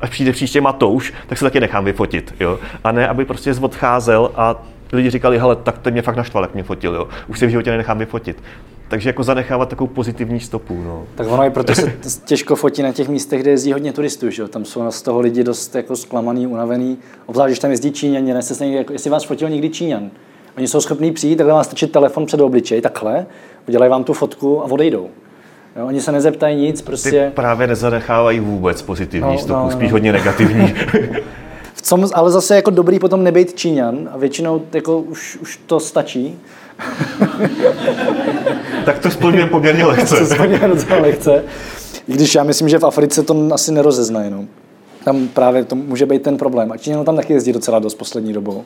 [0.00, 2.34] Až přijde příště Matouš, tak se taky nechám vyfotit.
[2.40, 2.58] Jo.
[2.84, 6.54] A ne, aby prostě odcházel a lidi říkali, hele, tak ten mě fakt naštval, jak
[6.54, 7.08] mě fotil, jo.
[7.28, 8.42] Už se v životě nenechám vyfotit.
[8.88, 10.82] Takže jako zanechávat takovou pozitivní stopu.
[10.84, 11.04] No.
[11.14, 11.92] Tak ono i proto se
[12.24, 14.30] těžko fotí na těch místech, kde jezdí hodně turistů.
[14.30, 14.48] Že?
[14.48, 16.98] Tam jsou z toho lidi dost jako zklamaný, unavený.
[17.26, 18.40] Obzvlášť, když tam jezdí Číňani, ne
[18.92, 20.10] jestli vás fotil někdy Číňan.
[20.56, 23.26] Oni jsou schopní přijít, takhle vám strčit telefon před obličej, takhle,
[23.68, 25.08] udělají vám tu fotku a odejdou.
[25.76, 27.10] Jo, oni se nezeptají nic, prostě...
[27.10, 29.94] Ty právě nezanechávají vůbec pozitivní no, stopu, no, spíš no.
[29.94, 30.74] hodně negativní.
[31.74, 35.80] v tom, ale zase jako dobrý potom nebejt Číňan a většinou jako už, už to
[35.80, 36.38] stačí.
[38.84, 40.16] tak to splňujeme poměrně lehce.
[40.16, 41.44] to splňujeme docela lehce.
[42.08, 44.30] I když já myslím, že v Africe to asi nerozeznají.
[44.30, 44.44] No.
[45.04, 46.72] Tam právě to může být ten problém.
[46.72, 48.64] A Číňan tam taky jezdí docela dost poslední dobou.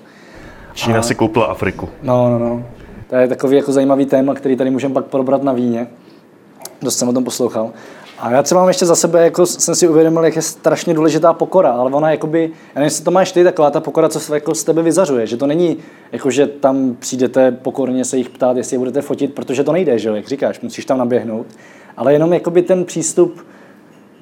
[0.76, 1.02] Čína a...
[1.02, 1.88] si koupila Afriku.
[2.02, 2.64] No, no, no.
[3.10, 5.86] To je takový jako zajímavý téma, který tady můžeme pak probrat na víně.
[6.82, 7.70] Dost jsem o tom poslouchal.
[8.18, 11.32] A já třeba mám ještě za sebe, jako jsem si uvědomil, jak je strašně důležitá
[11.32, 14.34] pokora, ale ona jakoby, já nevím, jestli to máš ty, taková ta pokora, co se
[14.34, 15.76] jako z tebe vyzařuje, že to není
[16.12, 19.98] jako, že tam přijdete pokorně se jich ptát, jestli je budete fotit, protože to nejde,
[19.98, 21.46] že jo, jak říkáš, musíš tam naběhnout,
[21.96, 23.46] ale jenom jakoby ten přístup,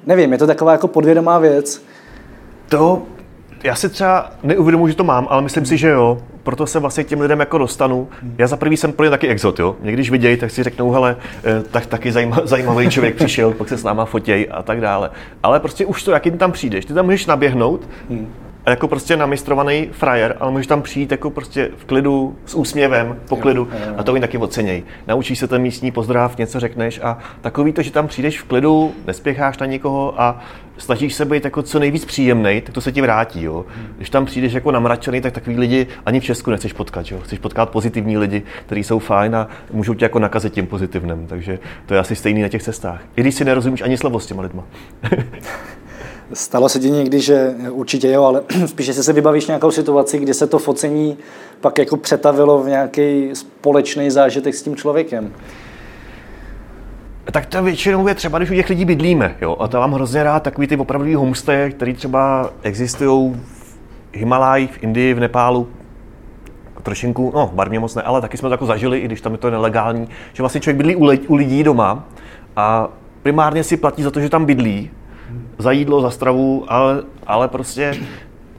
[0.05, 1.81] nevím, je to taková jako podvědomá věc.
[2.69, 3.01] To
[3.63, 6.17] já si třeba neuvědomuji, že to mám, ale myslím si, že jo.
[6.45, 8.07] Proto se vlastně k těm lidem jako dostanu.
[8.37, 9.75] Já za prvý jsem pro ně taky exot, jo.
[9.81, 12.11] Mě když vidějí, tak si řeknou, hele, eh, tak taky
[12.43, 15.09] zajímavý člověk přišel, pak se s náma fotěj a tak dále.
[15.43, 18.27] Ale prostě už to, jak jim tam přijdeš, ty tam můžeš naběhnout, hmm
[18.69, 23.35] jako prostě namistrovaný frajer, ale můžeš tam přijít jako prostě v klidu, s úsměvem, po
[23.35, 24.83] klidu a to oni taky ocenějí.
[25.07, 28.93] Naučíš se ten místní pozdrav, něco řekneš a takový to, že tam přijdeš v klidu,
[29.07, 30.41] nespěcháš na nikoho a
[30.77, 33.43] snažíš se být jako co nejvíc příjemný, tak to se ti vrátí.
[33.43, 33.65] Jo.
[33.97, 37.05] Když tam přijdeš jako namračený, tak takový lidi ani v Česku nechceš potkat.
[37.11, 37.19] Jo.
[37.23, 41.27] Chceš potkat pozitivní lidi, kteří jsou fajn a můžou tě jako nakazit tím pozitivním.
[41.27, 43.01] Takže to je asi stejný na těch cestách.
[43.15, 44.63] I když si nerozumíš ani slovo s těma lidma.
[46.33, 50.33] Stalo se ti někdy, že určitě jo, ale spíše si se vybavíš nějakou situaci, kdy
[50.33, 51.17] se to focení
[51.61, 55.33] pak jako přetavilo v nějaký společný zážitek s tím člověkem?
[57.31, 59.35] Tak to většinou je třeba, když u těch lidí bydlíme.
[59.41, 59.57] Jo?
[59.59, 63.77] A to mám hrozně rád takový ty opravdový homesteje, které třeba existují v
[64.13, 65.67] Himaláji, v Indii, v Nepálu,
[66.85, 69.37] trošinku, no, barmě moc ne, ale taky jsme to jako zažili, i když tam je
[69.37, 70.95] to nelegální, že vlastně člověk bydlí
[71.27, 72.03] u lidí doma
[72.55, 72.87] a
[73.23, 74.89] primárně si platí za to, že tam bydlí,
[75.57, 77.93] za jídlo, za stravu, ale, ale prostě,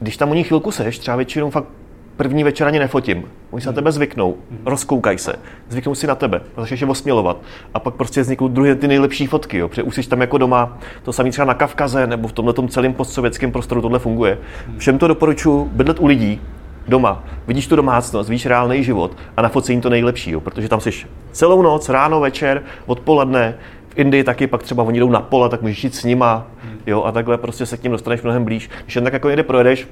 [0.01, 1.69] když tam u nich chvilku seš, třeba většinou fakt
[2.17, 3.25] první večer ani nefotím.
[3.51, 5.33] Oni se na tebe zvyknou, rozkoukaj se,
[5.69, 7.37] zvyknou si na tebe, začneš je osmělovat.
[7.75, 10.79] A pak prostě vzniknou druhé ty nejlepší fotky, jo, protože už jsi tam jako doma,
[11.03, 14.39] to samé třeba na Kavkaze nebo v tomhle celém postsovětském prostoru tohle funguje.
[14.77, 16.41] Všem to doporučuji bydlet u lidí,
[16.89, 20.81] doma, vidíš tu domácnost, víš reálný život a na focení to nejlepší, jo, protože tam
[20.81, 20.91] jsi
[21.33, 23.55] celou noc, ráno, večer, odpoledne,
[23.97, 26.47] Indii taky pak třeba oni jdou na pole, tak můžeš jít s nima,
[26.87, 28.71] jo, a takhle prostě se k ním dostaneš mnohem blíž.
[28.85, 29.89] Když jen tak jako někde projedeš,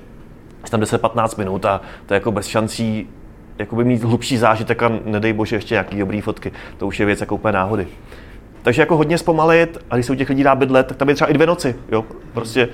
[0.70, 3.09] tam 10-15 minut a to je jako bez šancí
[3.59, 6.53] jakoby mít hlubší zážitek a nedej bože ještě nějaký dobrý fotky.
[6.79, 7.87] To už je věc jako úplně náhody.
[8.62, 11.14] Takže jako hodně zpomalit a když se u těch lidí dá bydlet, tak tam je
[11.14, 11.77] třeba i dvě noci.
[11.92, 12.05] Jo?
[12.33, 12.68] Prostě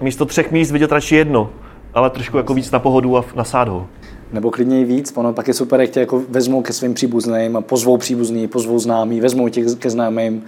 [0.00, 1.50] místo třech míst vidět radši jedno,
[1.94, 3.86] ale trošku jako víc na pohodu a na sádu
[4.32, 5.12] nebo klidně i víc.
[5.16, 9.20] Ono pak je super, jak tě jako vezmou ke svým příbuzným pozvou příbuzný, pozvou známý,
[9.20, 10.42] vezmou tě ke známým.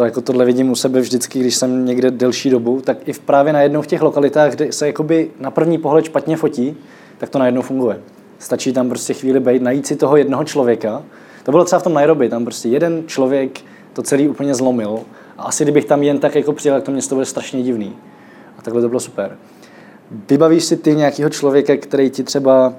[0.00, 3.18] To jako tohle vidím u sebe vždycky, když jsem někde delší dobu, tak i v
[3.18, 6.76] právě najednou v těch lokalitách, kde se jakoby na první pohled špatně fotí,
[7.18, 8.00] tak to najednou funguje.
[8.38, 11.02] Stačí tam prostě chvíli být, najít si toho jednoho člověka.
[11.44, 13.60] To bylo třeba v tom Nairobi, tam prostě jeden člověk
[13.92, 15.00] to celý úplně zlomil.
[15.38, 17.96] A asi kdybych tam jen tak jako přijel, tak to město bude strašně divný.
[18.58, 19.36] A takhle to bylo super.
[20.30, 22.72] Vybavíš si ty nějakého člověka, který ti třeba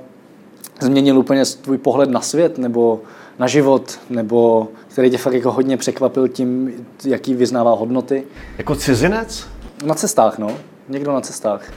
[0.81, 3.01] změnil úplně tvůj pohled na svět nebo
[3.39, 6.71] na život, nebo který tě fakt jako hodně překvapil tím,
[7.05, 8.23] jaký vyznává hodnoty?
[8.57, 9.47] Jako cizinec?
[9.85, 10.51] Na cestách, no.
[10.89, 11.71] Někdo na cestách.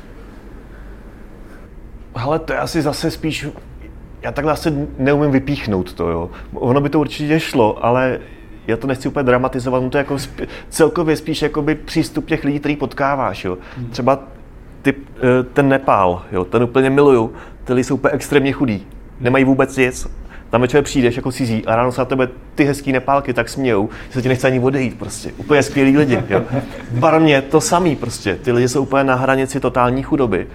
[2.15, 3.47] Ale to je asi zase spíš,
[4.23, 6.31] já takhle asi neumím vypíchnout to, jo.
[6.55, 8.21] Ono by to určitě šlo, ale
[8.67, 12.45] já to nechci úplně dramatizovat, no to je jako sp- celkově spíš jakoby přístup těch
[12.45, 13.59] lidí, který potkáváš, jo.
[13.77, 13.87] Hmm.
[13.87, 14.19] Třeba
[14.83, 17.33] ty, eh, ten Nepál, jo, ten úplně miluju,
[17.65, 18.87] ty lidi jsou úplně extrémně chudí,
[19.21, 20.09] nemají vůbec nic,
[20.51, 23.89] tam večer přijdeš jako cizí a ráno se na tebe ty hezký nepálky tak smějou,
[24.09, 25.33] že se ti nechce ani odejít prostě.
[25.37, 26.43] Úplně skvělí lidi, jo.
[26.91, 28.39] Barmě to samý prostě.
[28.43, 30.47] Ty lidi jsou úplně na hranici totální chudoby,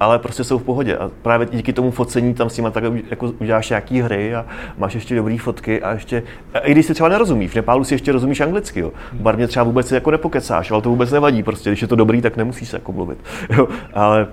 [0.00, 0.96] ale prostě jsou v pohodě.
[0.96, 4.94] A právě díky tomu focení tam s nimi tak jako uděláš nějaký hry a máš
[4.94, 6.22] ještě dobré fotky a ještě,
[6.54, 8.92] a i když si třeba nerozumíš, v Nepálu si ještě rozumíš anglicky, jo.
[9.12, 11.96] V Barmě třeba vůbec si jako nepokecáš, ale to vůbec nevadí, prostě, když je to
[11.96, 13.18] dobrý, tak nemusíš se jako mluvit.
[13.50, 13.68] Jo.
[13.94, 14.26] Ale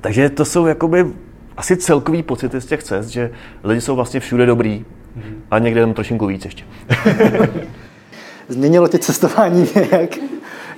[0.00, 1.06] takže to jsou jakoby
[1.56, 3.30] asi celkový pocity z těch cest, že
[3.64, 4.84] lidi jsou vlastně všude dobrý
[5.50, 6.64] a někde jenom trošinku víc ještě.
[8.48, 10.10] Změnilo tě cestování nějak?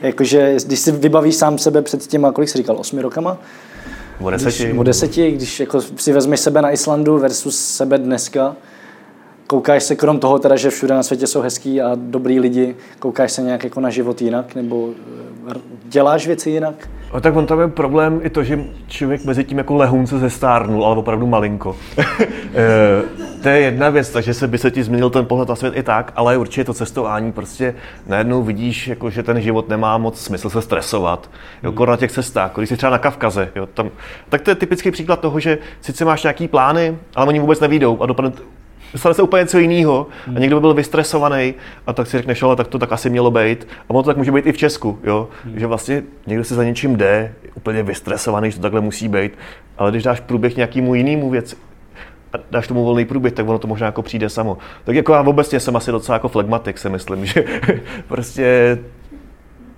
[0.02, 3.38] Jakože, když si vybavíš sám sebe před těma, kolik jsi říkal, osmi rokama?
[4.20, 4.64] O deseti.
[4.64, 8.56] Když, o deseti, když jako si vezmeš sebe na Islandu versus sebe dneska,
[9.46, 13.32] koukáš se krom toho teda, že všude na světě jsou hezký a dobrý lidi, koukáš
[13.32, 14.90] se nějak jako na život jinak, nebo
[15.84, 16.88] děláš věci jinak?
[17.12, 20.86] A tak on tam je problém i to, že člověk mezi tím jako lehunce zestárnul,
[20.86, 21.76] ale opravdu malinko.
[22.54, 23.02] Eh,
[23.42, 25.82] to je jedna věc, takže se by se ti změnil ten pohled na svět i
[25.82, 27.74] tak, ale určitě to cestování prostě
[28.06, 31.30] najednou vidíš, jako, že ten život nemá moc smysl se stresovat.
[31.62, 31.88] Jo, hmm.
[31.88, 33.90] na těch cestách, když jsi třeba na Kavkaze, jo, tam,
[34.28, 38.02] tak to je typický příklad toho, že sice máš nějaký plány, ale oni vůbec nevídou
[38.02, 38.32] a dopadne
[38.98, 41.54] stane se úplně něco jiného a někdo by byl vystresovaný
[41.86, 43.66] a tak si řekneš, ale tak to tak asi mělo být.
[43.88, 45.28] A ono to tak může být i v Česku, jo?
[45.44, 45.58] Hmm.
[45.58, 49.32] že vlastně někdo si za něčím jde, úplně vystresovaný, že to takhle musí být,
[49.78, 51.56] ale když dáš průběh nějakému jinému věci,
[52.32, 54.58] a dáš tomu volný průběh, tak ono to možná jako přijde samo.
[54.84, 57.44] Tak jako já obecně jsem asi docela jako flegmatik, si myslím, že
[58.08, 58.78] prostě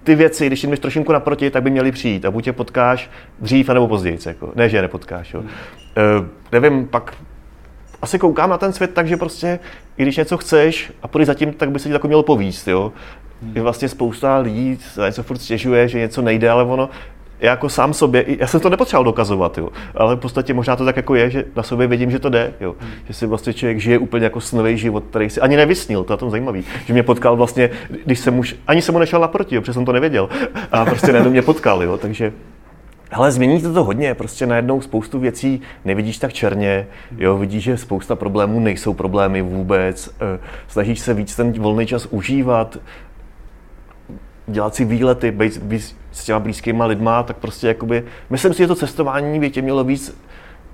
[0.05, 3.11] ty věci, když jim jdeš trošinku naproti, tak by měly přijít a buď je potkáš
[3.41, 4.19] dřív, nebo později.
[4.27, 4.53] Jako.
[4.55, 5.35] Ne, že je nepotkáš.
[5.35, 5.41] Jo.
[5.41, 5.47] Uh,
[6.53, 7.15] nevím, pak
[8.05, 9.59] asi koukám na ten svět tak, že prostě,
[9.97, 12.93] i když něco chceš a půjdeš zatím, tak by se ti jako mělo povíst, jo.
[13.55, 16.89] Je vlastně spousta lidí se něco furt stěžuje, že něco nejde, ale ono,
[17.41, 20.85] já jako sám sobě, já jsem to nepotřeboval dokazovat, jo, ale v podstatě možná to
[20.85, 23.81] tak jako je, že na sobě vidím, že to jde, jo, že si vlastně člověk
[23.81, 27.03] žije úplně jako snový život, který si ani nevysnil, to je tom zajímavý, že mě
[27.03, 27.71] potkal vlastně,
[28.05, 30.29] když jsem už, ani jsem mu nešel naproti, jo, protože jsem to nevěděl.
[30.73, 32.33] A prostě najednou mě potkal, jo, takže
[33.15, 36.87] ale změní to, to hodně, prostě najednou spoustu věcí nevidíš tak černě,
[37.19, 42.07] jo, vidíš, že spousta problémů nejsou problémy vůbec, eh, snažíš se víc ten volný čas
[42.07, 42.79] užívat,
[44.47, 48.67] dělat si výlety, být, být s těma blízkýma lidma, tak prostě jakoby, myslím si, že
[48.67, 50.19] to cestování by tě mělo víc,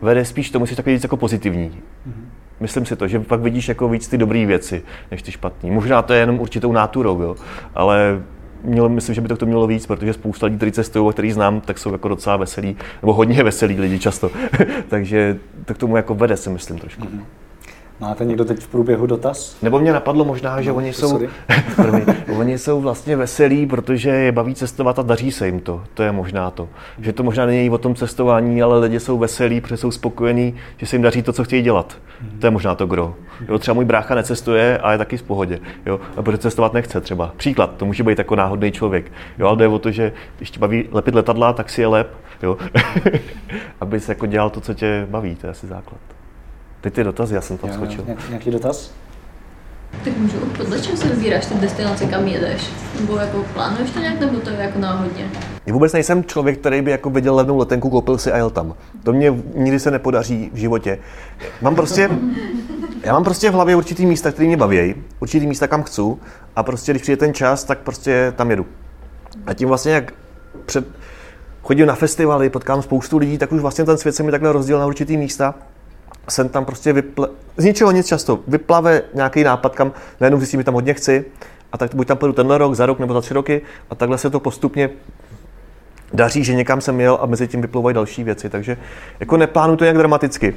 [0.03, 1.71] vede spíš tomu, že takový víc jako pozitivní.
[1.71, 2.25] Mm-hmm.
[2.61, 5.71] Myslím si to, že pak vidíš jako víc ty dobré věci, než ty špatné.
[5.71, 7.37] Možná to je jenom určitou náturou, jo,
[7.75, 8.23] ale
[8.63, 11.61] mělo, myslím, že by to, to mělo víc, protože spousta lidí, kteří cestují, který znám,
[11.61, 14.31] tak jsou jako docela veselí, nebo hodně veselí lidi často.
[14.89, 17.03] Takže to k tomu jako vede, si myslím trošku.
[17.03, 17.25] Mm-hmm.
[18.01, 19.57] Máte někdo teď v průběhu dotaz?
[19.63, 21.21] Nebo mě napadlo možná, že no, oni, jsou,
[22.39, 25.83] oni jsou vlastně veselí, protože je baví cestovat a daří se jim to.
[25.95, 26.69] To je možná to.
[26.99, 30.87] Že to možná není o tom cestování, ale lidi jsou veselí, protože jsou spokojení, že
[30.87, 31.99] se jim daří to, co chtějí dělat.
[32.39, 33.15] To je možná to gro.
[33.49, 35.61] Jo, třeba můj brácha necestuje a je taky v pohodě.
[35.87, 37.33] Jo, a protože cestovat nechce třeba.
[37.37, 39.13] Příklad, to může být jako náhodný člověk.
[39.39, 42.17] Jo, ale jde o to, že když tě baví lepit letadla, tak si je lep.
[42.43, 42.57] Jo.
[43.81, 46.20] Aby se jako dělal to, co tě baví, to je asi základ.
[46.81, 48.05] Teď ty dotazy, já jsem tam skočil.
[48.29, 48.91] Nějaký dotaz?
[50.05, 52.71] Tak můžu, podle čeho se vybíráš ten destinace, kam jedeš?
[53.01, 55.31] Nebo jako plánuješ to nějak, nebo to je jako náhodně?
[55.67, 58.75] Já vůbec nejsem člověk, který by jako viděl levnou letenku, koupil si a jel tam.
[59.03, 60.99] To mě nikdy se nepodaří v životě.
[61.63, 62.11] Mám prostě,
[63.05, 66.03] já mám prostě v hlavě určitý místa, které mě baví, určitý místa, kam chci
[66.57, 68.67] a prostě, když přijde ten čas, tak prostě tam jedu.
[69.47, 70.13] A tím vlastně, jak
[70.67, 70.87] před,
[71.63, 74.81] chodím na festivaly, potkám spoustu lidí, tak už vlastně ten svět se mi takhle rozdělil
[74.81, 75.55] na určitý místa
[76.29, 77.29] jsem tam prostě vyple...
[77.57, 81.25] z ničeho nic často vyplave nějaký nápad, kam najednou zjistím, že tam hodně chci
[81.73, 84.19] a tak buď tam půjdu tenhle rok, za rok nebo za tři roky a takhle
[84.19, 84.91] se to postupně
[86.13, 88.77] daří, že někam jsem jel a mezi tím vyplouvají další věci, takže
[89.21, 90.55] jako neplánuju to nějak dramaticky.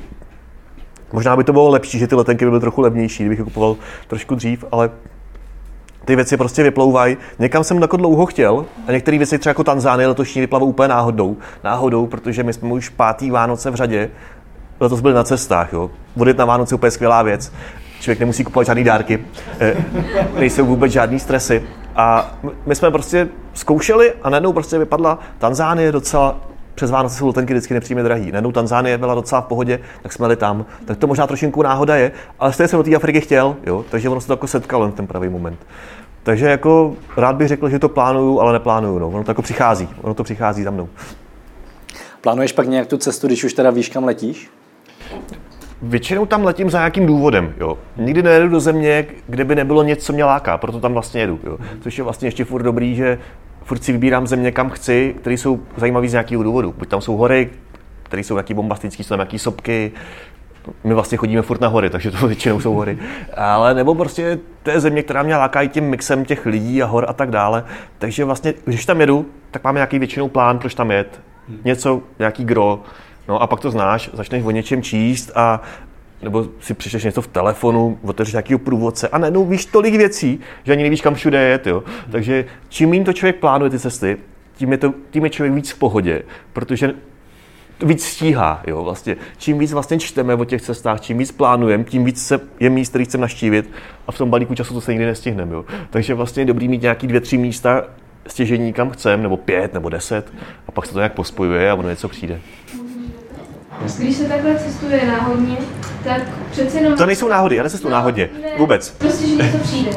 [1.14, 3.76] Možná by to bylo lepší, že ty letenky by byly trochu levnější, kdybych je kupoval
[4.08, 4.90] trošku dřív, ale
[6.06, 7.18] ty věci prostě vyplouvají.
[7.40, 11.38] Někam jsem jako dlouho chtěl a některé věci třeba jako Tanzánie letošní vyplavou úplně náhodou,
[11.64, 14.10] náhodou, protože my jsme už pátý Vánoce v řadě
[14.84, 15.74] letos byli na cestách.
[15.74, 15.92] Jo.
[16.16, 17.52] Vodit na Vánoce je úplně skvělá věc.
[18.00, 19.26] Člověk nemusí kupovat žádný dárky,
[19.60, 19.76] eh,
[20.40, 21.64] nejsou vůbec žádný stresy.
[21.96, 26.36] A my jsme prostě zkoušeli a najednou prostě vypadla Tanzánie docela
[26.76, 28.32] přes Vánoce jsou letenky vždycky nepříjemně drahý.
[28.32, 30.66] Najednou Tanzánie byla docela v pohodě, tak jsme jeli tam.
[30.86, 33.86] Tak to možná trošinku náhoda je, ale stejně jsem do té Afriky chtěl, jo?
[33.90, 35.60] takže ono se to jako setkalo v ten pravý moment.
[36.24, 39.00] Takže jako rád bych řekl, že to plánuju, ale neplánuju.
[39.00, 39.08] No.
[39.08, 40.90] Ono to jako přichází, ono to přichází za mnou.
[42.22, 44.50] Plánuješ pak nějak tu cestu, když už teda víš, kam letíš?
[45.86, 47.54] Většinou tam letím za nějakým důvodem.
[47.60, 47.78] Jo.
[47.98, 51.40] Nikdy nejedu do země, kde by nebylo něco, co mě láká, proto tam vlastně jedu.
[51.44, 51.58] Jo.
[51.82, 53.18] Což je vlastně ještě furt dobrý, že
[53.64, 56.74] furt si vybírám země, kam chci, které jsou zajímavé z nějakého důvodu.
[56.78, 57.50] Buď tam jsou hory,
[58.04, 59.92] které jsou nějaký bombastický, jsou tam nějaký sopky,
[60.84, 62.98] my vlastně chodíme furt na hory, takže to většinou jsou hory.
[63.38, 66.86] Ale nebo prostě to je země, která mě láká i tím mixem těch lidí a
[66.86, 67.64] hor a tak dále.
[67.98, 71.22] Takže vlastně, když tam jedu, tak máme nějaký většinou plán, proč tam jet.
[71.64, 72.80] Něco, nějaký gro.
[73.28, 75.62] No a pak to znáš, začneš o něčem číst a
[76.22, 80.72] nebo si přišleš něco v telefonu, otevřeš nějakého průvodce a najednou víš tolik věcí, že
[80.72, 81.68] ani nevíš, kam všude jet.
[81.68, 81.84] Jo.
[82.12, 84.18] Takže čím méně to člověk plánuje ty cesty,
[84.56, 86.22] tím je, to, tím je člověk víc v pohodě,
[86.54, 86.94] protože
[87.86, 88.62] víc stíhá.
[88.68, 88.84] Jo?
[88.84, 92.70] Vlastně, čím víc vlastně čteme o těch cestách, čím víc plánujeme, tím víc se je
[92.70, 93.72] míst, který chceme naštívit
[94.08, 95.54] a v tom balíku času to se nikdy nestihneme.
[95.54, 95.66] Jo?
[95.90, 97.84] Takže vlastně je dobrý mít nějaký dvě, tři místa
[98.28, 100.34] stěžení, kam chceme, nebo pět, nebo deset
[100.68, 102.40] a pak se to nějak pospojuje a ono něco přijde.
[103.98, 105.58] Když se takhle cestuje náhodně,
[106.04, 106.98] tak přece jenom...
[106.98, 108.30] To nejsou náhody, já necestuju náhodně.
[108.58, 108.90] Vůbec.
[108.90, 109.92] Prostě, že něco přijde.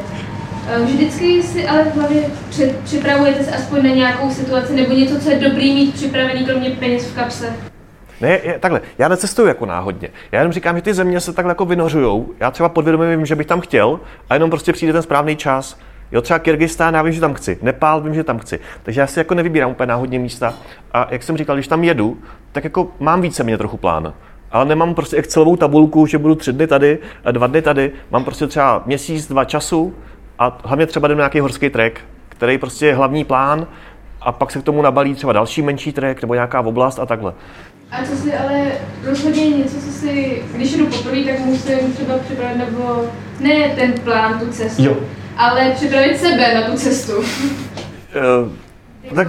[0.69, 2.23] Eh, vždycky si ale v hlavě
[2.83, 7.05] připravujete se aspoň na nějakou situaci nebo něco, co je dobrý mít připravený, kromě peněz
[7.05, 7.53] v kapse.
[8.21, 10.09] Ne, je, takhle, já necestuju jako náhodně.
[10.31, 12.33] Já jenom říkám, že ty země se takhle jako vynořujou.
[12.39, 15.77] Já třeba podvědomě vím, že bych tam chtěl a jenom prostě přijde ten správný čas.
[16.11, 17.57] Jo, třeba Kyrgyzstán, já vím, že tam chci.
[17.61, 18.59] Nepál, vím, že tam chci.
[18.83, 20.53] Takže já si jako nevybírám úplně náhodně místa.
[20.93, 22.17] A jak jsem říkal, když tam jedu,
[22.51, 24.13] tak jako mám více mě trochu plán.
[24.51, 27.91] Ale nemám prostě Excelovou tabulku, že budu tři dny tady a dva dny tady.
[28.11, 29.93] Mám prostě třeba měsíc, dva času
[30.39, 33.67] a hlavně třeba jdem nějaký horský trek, který prostě je hlavní plán
[34.21, 37.33] a pak se k tomu nabalí třeba další menší trek nebo nějaká oblast a takhle.
[37.91, 38.71] A co si ale
[39.03, 43.03] rozhodně něco, co si, když jdu poprvé, tak musím třeba připravit, nebo
[43.39, 44.95] ne ten plán, tu cestu, jo.
[45.37, 47.17] Ale připravit sebe na tu cestu.
[47.17, 47.25] Uh,
[49.15, 49.27] tak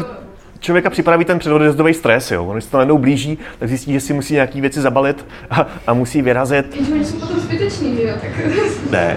[0.60, 2.44] člověka připraví ten předodjezdový stres, jo.
[2.44, 5.66] On, když se to najednou blíží, tak zjistí, že si musí nějaké věci zabalit a,
[5.86, 6.76] a musí vyrazit.
[6.76, 8.14] Jenže oni jsou potom zbyteční, jo?
[8.20, 8.30] Tak...
[8.90, 9.16] Ne.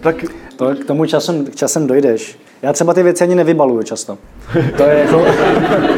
[0.00, 0.24] Tak
[0.56, 2.38] to k tomu časem, časem dojdeš.
[2.62, 4.18] Já třeba ty věci ani nevybaluju často.
[4.76, 5.16] To je jako...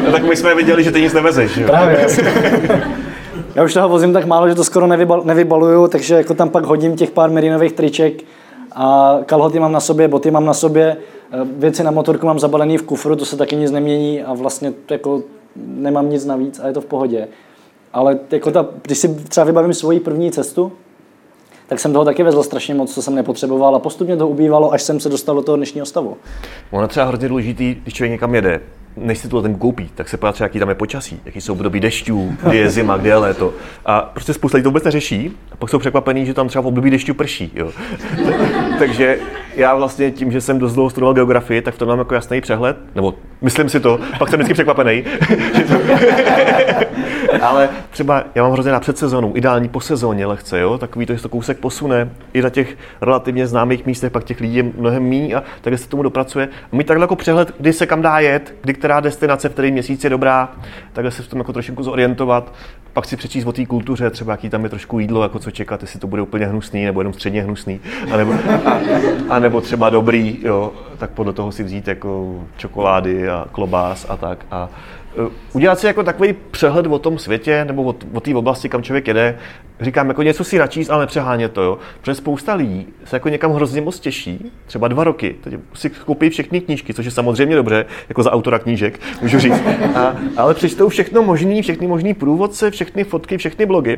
[0.05, 1.57] no, tak my jsme viděli, že ty nic nevezeš.
[1.57, 1.67] Jo?
[1.67, 2.07] Právě.
[3.55, 6.63] Já už toho vozím tak málo, že to skoro nevybal, nevybaluju, takže jako tam pak
[6.63, 8.13] hodím těch pár merinových triček
[8.71, 10.97] a kalhoty mám na sobě, boty mám na sobě,
[11.57, 15.21] věci na motorku mám zabalený v kufru, to se taky nic nemění a vlastně jako
[15.55, 17.27] nemám nic navíc a je to v pohodě.
[17.93, 20.71] Ale jako ta, když si třeba vybavím svoji první cestu,
[21.67, 24.81] tak jsem toho taky vezl strašně moc, co jsem nepotřeboval a postupně to ubývalo, až
[24.81, 26.17] jsem se dostal do toho dnešního stavu.
[26.71, 28.61] Ono třeba hrozně důležitý, když člověk někam jede,
[28.97, 31.79] než si to ten koupí, tak se podívá jaký tam je počasí, jaký jsou období
[31.79, 33.53] dešťů, kdy je zima, kdy je léto.
[33.85, 36.67] A prostě spousta lidí to vůbec neřeší, a pak jsou překvapení, že tam třeba v
[36.67, 37.51] období dešťů prší.
[37.55, 37.71] Jo.
[38.79, 39.19] Takže
[39.55, 42.41] já vlastně tím, že jsem dost dlouho studoval geografii, tak v tom mám jako jasný
[42.41, 45.03] přehled, nebo myslím si to, pak jsem vždycky překvapený.
[47.41, 50.77] Ale třeba já mám hrozně na předsezonu, ideální po sezóně lehce, jo?
[50.77, 54.55] takový to, že to kousek posune i na těch relativně známých místech, pak těch lidí
[54.55, 56.49] je mnohem méně a takhle se tomu dopracuje.
[56.71, 59.71] A mít takhle jako přehled, kdy se kam dá jet, kdy která destinace v který
[59.71, 60.49] měsíc je dobrá,
[60.93, 62.53] takhle se v tom jako trošku zorientovat,
[62.93, 65.81] pak si přečíst o té kultuře, třeba jaký tam je trošku jídlo, jako co čekat,
[65.81, 67.79] jestli to bude úplně hnusný nebo jenom středně hnusný,
[68.13, 68.33] anebo,
[68.65, 68.79] a,
[69.29, 74.17] a nebo třeba dobrý, jo, tak podle toho si vzít jako čokolády a klobás a
[74.17, 74.45] tak.
[74.51, 74.69] A
[75.53, 79.07] udělat si jako takový přehled o tom světě nebo o, o té oblasti, kam člověk
[79.07, 79.37] jede.
[79.81, 81.77] Říkám, jako něco si načíst, ale nepřehánět to, jo.
[82.01, 86.29] Protože spousta lidí se jako někam hrozně moc těší, třeba dva roky, teď si koupí
[86.29, 89.61] všechny knížky, což je samozřejmě dobře, jako za autora knížek, můžu říct.
[89.95, 93.97] A, ale přečtou všechno možný, všechny možný průvodce, všechny fotky, všechny blogy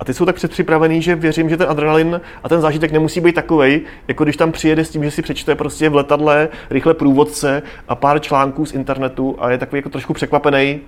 [0.00, 3.34] a ty jsou tak předpřipravený, že věřím, že ten adrenalin a ten zážitek nemusí být
[3.34, 7.62] takový, jako když tam přijede s tím, že si přečte prostě v letadle rychle průvodce
[7.88, 10.80] a pár článků z internetu a je takový jako trošku překvapený,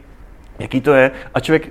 [0.59, 1.11] jaký to je.
[1.35, 1.69] A člověk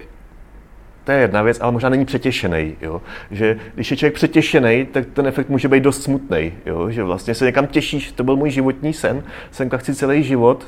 [1.04, 2.76] to je jedna věc, ale možná není přetěšený.
[2.82, 3.02] Jo?
[3.32, 6.54] Že když je člověk přetěšený, tak ten efekt může být dost smutný.
[6.90, 10.66] Že vlastně se někam těšíš, to byl můj životní sen, senka chci celý život,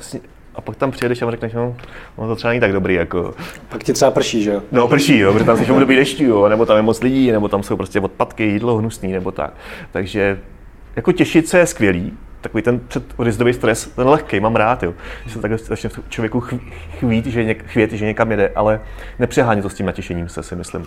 [0.54, 1.76] a pak tam přijedeš a řekneš, no,
[2.18, 2.94] no to třeba není tak dobrý.
[2.94, 3.34] Jako.
[3.68, 4.62] Pak ti třeba prší, že jo?
[4.72, 7.32] No prší, jo, protože tam jsi v období dešťů, jo, nebo tam je moc lidí,
[7.32, 9.52] nebo tam jsou prostě odpadky, jídlo hnusný, nebo tak.
[9.92, 10.40] Takže
[10.96, 14.94] jako těšit se je skvělý, takový ten předodjezdový stres, ten lehký, mám rád, jo.
[15.26, 16.42] Že se takhle začne člověku
[16.98, 18.80] chvít, že, něk, chvět, že někam jede, ale
[19.18, 20.86] nepřehání to s tím natěšením se, si myslím.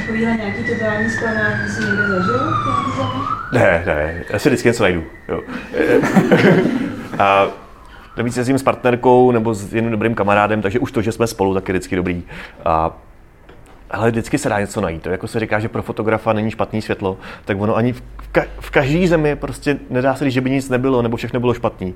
[0.00, 2.52] Takovýhle nějaký totální zklamání si někde zažil?
[3.52, 5.04] Ne, ne, já si vždycky něco najdu.
[5.28, 5.40] Jo.
[7.18, 7.46] a
[8.16, 11.54] Navíc jezdím s partnerkou nebo s jedním dobrým kamarádem, takže už to, že jsme spolu,
[11.54, 12.22] tak je vždycky dobrý.
[12.64, 12.96] A
[13.90, 15.02] ale vždycky se dá něco najít.
[15.02, 18.02] To jako se říká, že pro fotografa není špatný světlo, tak ono ani v,
[18.32, 21.54] ka- v každé zemi prostě nedá se říct, že by nic nebylo, nebo všechno bylo
[21.54, 21.94] špatný.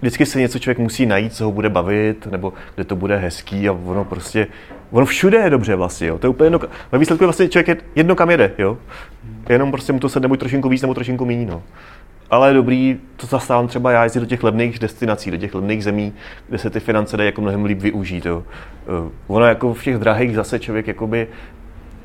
[0.00, 3.68] Vždycky se něco člověk musí najít, co ho bude bavit, nebo kde to bude hezký
[3.68, 4.46] a ono prostě,
[4.90, 6.18] ono všude je dobře vlastně, jo.
[6.18, 6.60] To je úplně jedno,
[6.92, 8.78] ve výsledku je vlastně člověk je jedno kam jede, jo.
[9.48, 11.62] Jenom prostě mu to se nebo trošinku víc, nebo trošinku méně, no
[12.30, 15.84] ale je dobrý, to zastávám třeba já, jezdit do těch levných destinací, do těch levných
[15.84, 16.12] zemí,
[16.48, 18.26] kde se ty finance dají jako mnohem líp využít.
[18.26, 18.44] Jo.
[18.88, 21.28] Uh, ono jako v těch drahých zase člověk jakoby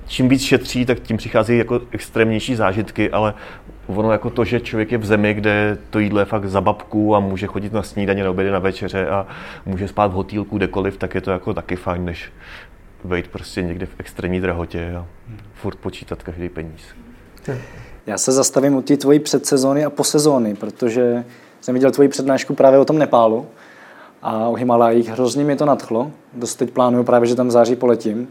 [0.07, 3.33] čím víc šetří, tak tím přichází jako extrémnější zážitky, ale
[3.87, 7.15] ono jako to, že člověk je v zemi, kde to jídlo je fakt za babku
[7.15, 9.27] a může chodit na snídaně, na obědy, na večeře a
[9.65, 12.31] může spát v hotýlku kdekoliv, tak je to jako taky fajn, než
[13.03, 15.05] být prostě někde v extrémní drahotě a
[15.53, 16.95] furt počítat každý peníz.
[18.07, 21.23] Já se zastavím u té tvojí předsezóny a posezóny, protože
[21.61, 23.45] jsem viděl tvoji přednášku právě o tom Nepálu
[24.21, 25.09] a o Himalajích.
[25.09, 26.11] Hrozně mě to nadchlo.
[26.33, 28.27] Dost teď plánuju právě, že tam v září poletím.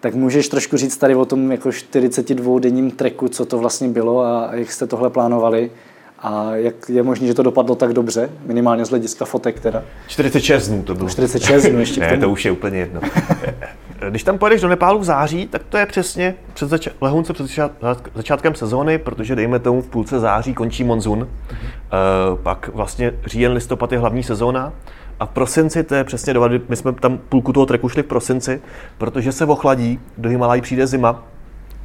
[0.00, 4.20] Tak můžeš trošku říct tady o tom jako 42 denním treku, co to vlastně bylo
[4.24, 5.70] a jak jste tohle plánovali
[6.18, 9.84] a jak je možné, že to dopadlo tak dobře, minimálně z hlediska fotek teda?
[10.08, 11.08] 46 dnů to bylo.
[11.08, 13.00] 46 dnů ještě Ne, to už je úplně jedno.
[14.10, 17.46] Když tam pojedeš do Nepálu v září, tak to je přesně před zača- lehonce před
[18.14, 21.18] začátkem sezóny, protože dejme tomu v půlce září končí monzun.
[21.20, 21.56] Mm-hmm.
[22.32, 24.72] Uh, pak vlastně říjen, listopad je hlavní sezóna.
[25.20, 28.06] A v prosinci, to je přesně doba, my jsme tam půlku toho treku šli v
[28.06, 28.60] prosinci,
[28.98, 31.22] protože se ochladí, do Himalají přijde zima,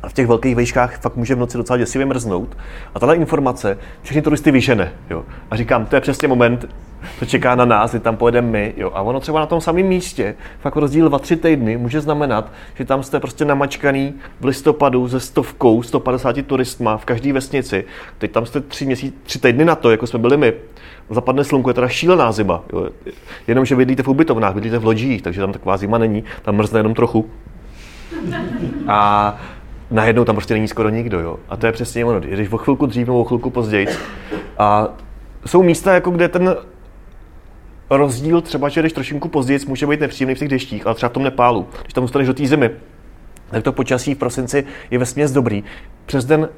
[0.04, 2.58] a v těch velkých vejškách fakt může v noci docela děsivě mrznout.
[2.96, 4.92] A tahle informace všechny turisty vyžene.
[5.10, 5.26] Jo.
[5.52, 6.66] A říkám, to je přesně moment,
[7.20, 8.74] to čeká na nás, kdy tam pojedeme my.
[8.78, 8.92] Jo.
[8.94, 13.04] A ono třeba na tom samém místě, fakt rozdíl 2-3 týdny, může znamenat, že tam
[13.04, 17.86] jste prostě namačkaný v listopadu ze stovkou, 150 turistma v každé vesnici.
[18.18, 20.54] Teď tam jste tři, měsíc, tři týdny na to, jako jsme byli my.
[21.10, 22.64] Zapadne slunko, je teda šílená zima.
[22.74, 22.90] Jo.
[23.48, 26.80] Jenom, že bydlíte v ubytovnách, bydlíte v lodžích, takže tam taková zima není, tam mrzne
[26.80, 27.30] jenom trochu.
[28.88, 29.38] A
[29.92, 31.40] najednou tam prostě není skoro nikdo, jo.
[31.50, 33.88] A to je přesně ono, když o chvilku dřív nebo o chvilku později.
[34.58, 34.88] A
[35.46, 36.56] jsou místa, jako kde ten
[37.98, 41.14] rozdíl třeba, že když trošinku později, může být nepříjemný v těch deštích, ale třeba v
[41.14, 42.70] tom Nepálu, když tam zůstaneš do té zimy,
[43.50, 45.64] tak to počasí v prosinci je ve směs dobrý.
[46.06, 46.50] Přes den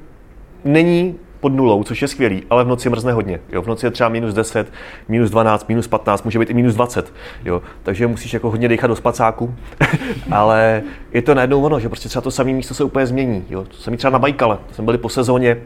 [0.63, 3.39] není pod nulou, což je skvělý, ale v noci mrzne hodně.
[3.51, 3.61] Jo?
[3.61, 4.71] V noci je třeba minus 10,
[5.07, 7.13] minus 12, minus 15, může být i minus 20.
[7.45, 7.61] Jo?
[7.83, 9.55] Takže musíš jako hodně dechat do spacáku,
[10.31, 13.45] ale je to najednou ono, že prostě třeba to samé místo se úplně změní.
[13.49, 13.63] Jo?
[13.63, 15.57] To samé třeba na Bajkale, jsme byli po sezóně,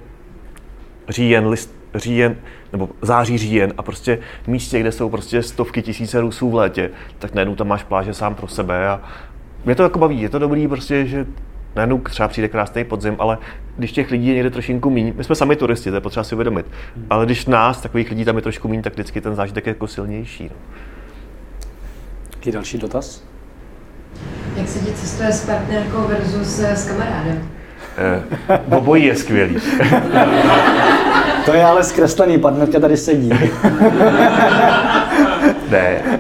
[1.09, 2.35] říjen, list, říjen,
[2.71, 6.89] nebo září, říjen a prostě v místě, kde jsou prostě stovky tisíce Rusů v létě,
[7.19, 9.01] tak najednou tam máš pláže sám pro sebe a
[9.65, 11.25] mě to jako baví, je to dobrý prostě, že
[11.75, 13.37] najednou třeba přijde krásný podzim, ale
[13.77, 16.35] když těch lidí je někde trošinku méně, my jsme sami turisti, to je potřeba si
[16.35, 16.65] uvědomit,
[17.09, 19.87] ale když nás, takových lidí tam je trošku méně, tak vždycky ten zážitek je jako
[19.87, 20.43] silnější.
[20.43, 20.55] No.
[22.35, 23.23] Jaký další dotaz?
[24.55, 27.49] Jak se ti cestuje s partnerkou versus eh, s kamarádem?
[27.97, 28.21] Eh,
[28.75, 29.55] obojí je skvělý.
[31.47, 33.29] to je ale zkreslený, partnerka tady sedí.
[35.69, 36.19] ne.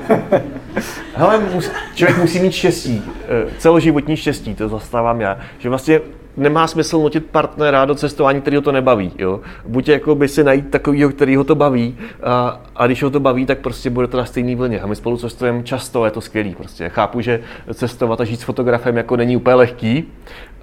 [1.15, 6.01] Hele, mus, člověk musí mít štěstí, eh, celoživotní štěstí, to zastávám já, že vlastně
[6.37, 9.11] nemá smysl nutit partnera do cestování, který ho to nebaví.
[9.17, 9.39] Jo?
[9.65, 13.19] Buď jako by si najít takového, který ho to baví a, a když ho to
[13.19, 14.79] baví, tak prostě bude to na stejný vlně.
[14.79, 16.55] A my spolu cestujeme často, je to skvělý.
[16.55, 16.89] Prostě.
[16.89, 17.39] Chápu, že
[17.73, 20.05] cestovat a žít s fotografem jako není úplně lehký,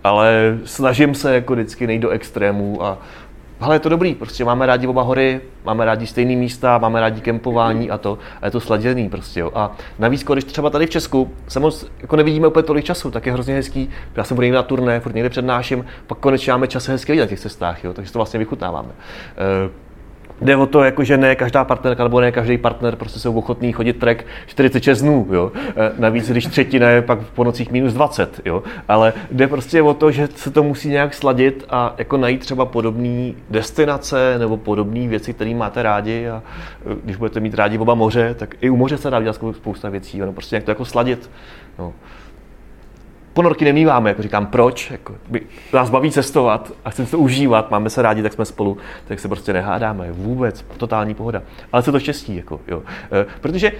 [0.04, 2.98] ale snažím se jako vždycky nejít do extrémů a
[3.64, 7.20] ale je to dobrý, prostě máme rádi oba hory, máme rádi stejné místa, máme rádi
[7.20, 9.50] kempování a to, a je to sladěný prostě, jo.
[9.54, 13.26] A navíc, když třeba tady v Česku se moc jako nevidíme úplně tolik času, tak
[13.26, 16.68] je hrozně hezký, já jsem budu někde na turné, furt někde přednáším, pak konečně máme
[16.68, 18.88] čas hezky na těch cestách, jo, takže to vlastně vychutnáváme.
[18.88, 19.83] E,
[20.44, 23.72] Jde o to, jako, že ne každá partnerka nebo ne každý partner prostě jsou ochotný
[23.72, 25.26] chodit trek 46 dnů.
[25.32, 25.52] Jo?
[25.76, 28.40] E, navíc, když třetina je pak po nocích minus 20.
[28.44, 28.62] Jo?
[28.88, 32.66] Ale jde prostě o to, že se to musí nějak sladit a jako najít třeba
[32.66, 36.28] podobné destinace nebo podobné věci, které máte rádi.
[36.28, 36.42] A
[36.92, 39.88] e, když budete mít rádi oba moře, tak i u moře se dá dělat spousta
[39.88, 40.18] věcí.
[40.18, 41.30] No, prostě jak to jako sladit.
[41.78, 41.92] No
[43.34, 47.90] ponorky nemýváme, jako říkám, proč, jako, by, nás baví cestovat a chceme to užívat, máme
[47.90, 48.76] se rádi, tak jsme spolu,
[49.08, 51.42] tak se prostě nehádáme, vůbec, totální pohoda.
[51.72, 52.82] Ale co to štěstí, jako, jo.
[53.12, 53.72] E, protože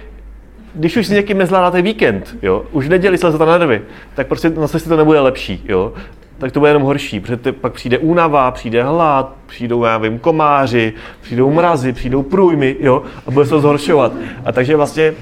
[0.73, 3.81] když už si někým nezvládáte víkend, jo, už neděli se na nervy,
[4.15, 5.93] tak prostě na cestě to nebude lepší, jo
[6.37, 10.93] tak to bude jenom horší, protože pak přijde únava, přijde hlad, přijdou, já vím, komáři,
[11.21, 14.11] přijdou mrazy, přijdou průjmy, jo, a bude se to zhoršovat.
[14.45, 15.13] A takže vlastně,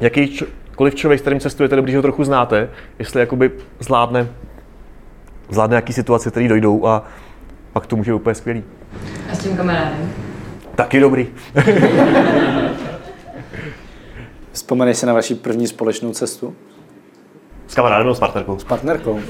[0.00, 0.38] jaký
[0.80, 3.50] jakkoliv člověk, s kterým cestujete, dobrý, že ho trochu znáte, jestli jakoby
[3.80, 4.28] zvládne,
[5.50, 7.04] zvládne nějaký situace, které dojdou a
[7.72, 8.64] pak to může být úplně skvělý.
[9.32, 10.12] A s tím kamarádem?
[10.74, 11.28] Taky dobrý.
[14.52, 16.54] Vzpomeneš si na vaši první společnou cestu?
[17.66, 18.58] S kamarádem nebo s partnerkou?
[18.58, 19.20] S partnerkou.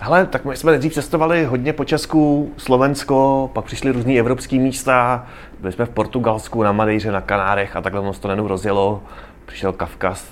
[0.00, 5.26] Hele, tak my jsme nejdřív cestovali hodně po Česku, Slovensko, pak přišli různý evropský místa,
[5.60, 9.02] byli jsme v Portugalsku, na Madejře, na Kanárech a takhle moc to nenu rozjelo.
[9.46, 10.28] Přišel Kavkaz,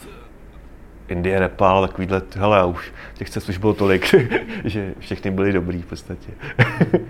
[1.08, 4.14] Indie, Nepal, takovýhle, hele, už těch cest už bylo tolik,
[4.64, 6.32] že všechny byly dobrý v podstatě.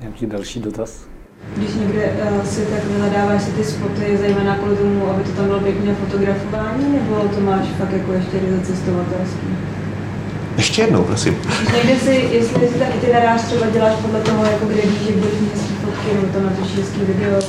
[0.00, 1.08] Nějaký další dotaz?
[1.56, 5.46] Když někde uh, si tak vyhledáváš si ty spoty, zejména kvůli tomu, aby to tam
[5.46, 9.77] bylo pěkně fotografování, nebo to máš fakt jako ještě ryze cestovatelský?
[10.58, 11.36] Ještě jednou, prosím.
[11.74, 15.40] Někde si, jestli si tak itinerář třeba děláš podle toho, jako kde víš, že budeš
[15.40, 17.40] mít hezký fotky, nebo to natočíš hezký video,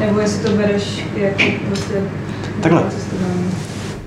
[0.00, 2.02] nebo jestli to bereš jako prostě
[2.62, 2.90] Takhle.
[2.90, 3.50] cestování.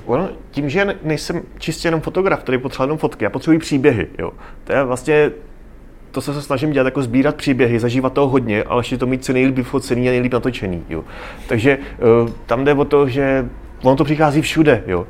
[0.06, 4.08] Ono, tím, že nejsem čistě jenom fotograf, který potřebuje jenom fotky, já potřebuji příběhy.
[4.20, 4.32] Jo.
[4.64, 5.32] To je vlastně
[6.12, 9.34] to se snažím dělat, jako sbírat příběhy, zažívat toho hodně, ale ještě to mít co
[9.34, 10.84] nejlíp vyfocený a nejlíp natočený.
[10.90, 11.04] Jo.
[11.48, 13.50] Takže uh, tam jde o to, že
[13.84, 14.84] ono to přichází všude.
[14.88, 15.08] Jo.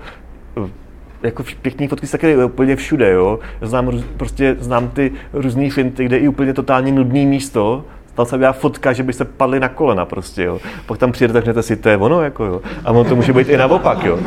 [1.24, 3.40] Jako pěkný fotky jsou taky úplně všude, jo.
[3.62, 8.36] Znám, prostě znám ty různé finty, kde je i úplně totálně nudný místo, tam se
[8.36, 10.60] udělá fotka, že byste padli na kolena prostě, jo.
[10.86, 12.62] Pak tam přijde, tak si, to je ono, jako jo.
[12.86, 14.20] A ono to může být i naopak, jo.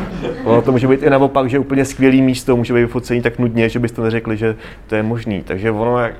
[0.43, 3.69] Ono to může být i naopak, že úplně skvělý místo může být vyfocení tak nudně,
[3.69, 4.55] že byste neřekli, že
[4.87, 5.41] to je možný.
[5.41, 6.15] Takže ono je,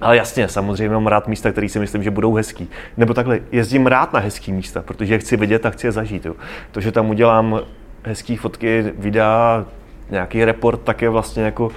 [0.00, 2.68] ale jasně, samozřejmě mám rád místa, které si myslím, že budou hezký.
[2.96, 6.26] Nebo takhle, jezdím rád na hezký místa, protože chci vidět a chci je zažít.
[6.26, 6.34] Jo.
[6.70, 7.60] To, že tam udělám
[8.04, 9.64] hezký fotky, videa,
[10.10, 11.70] nějaký report, tak je vlastně jako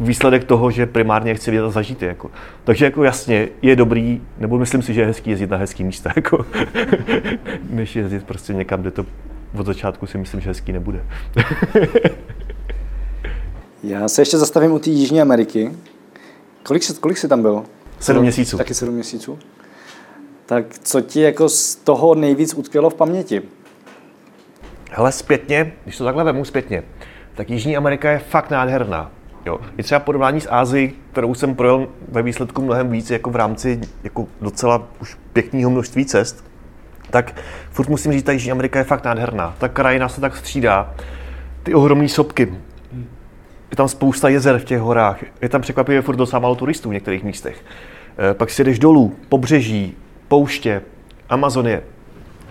[0.00, 2.08] výsledek toho, že primárně chci vidět a zažít je.
[2.08, 2.30] Jako.
[2.64, 6.12] Takže jako jasně, je dobrý, nebo myslím si, že je hezký jezdit na hezký místa,
[6.16, 6.46] jako,
[7.70, 9.06] než jezdit prostě někam, kde to
[9.58, 11.04] od začátku si myslím, že hezký nebude.
[13.82, 15.72] Já se ještě zastavím u té Jižní Ameriky.
[16.62, 17.64] Kolik jsi, kolik jsi tam byl?
[18.00, 18.56] Sedm měsíců.
[18.56, 19.38] Taky sedm měsíců.
[20.46, 23.42] Tak co ti jako z toho nejvíc utkvělo v paměti?
[24.96, 26.82] Hele, zpětně, když to takhle vemu zpětně,
[27.34, 29.10] tak Jižní Amerika je fakt nádherná.
[29.46, 29.58] Jo.
[29.78, 33.80] I třeba porovnání s Ázií, kterou jsem projel ve výsledku mnohem víc, jako v rámci
[34.04, 36.44] jako docela už pěkného množství cest,
[37.10, 37.40] tak
[37.70, 39.54] furt musím říct, že Jižní Amerika je fakt nádherná.
[39.58, 40.94] Ta krajina se tak střídá,
[41.62, 42.54] ty ohromné sopky,
[43.70, 46.92] je tam spousta jezer v těch horách, je tam překvapivě furt docela málo turistů v
[46.92, 47.64] některých místech.
[48.30, 49.96] Eh, Pak si jdeš dolů, pobřeží,
[50.28, 50.82] pouště,
[51.28, 51.82] Amazonie.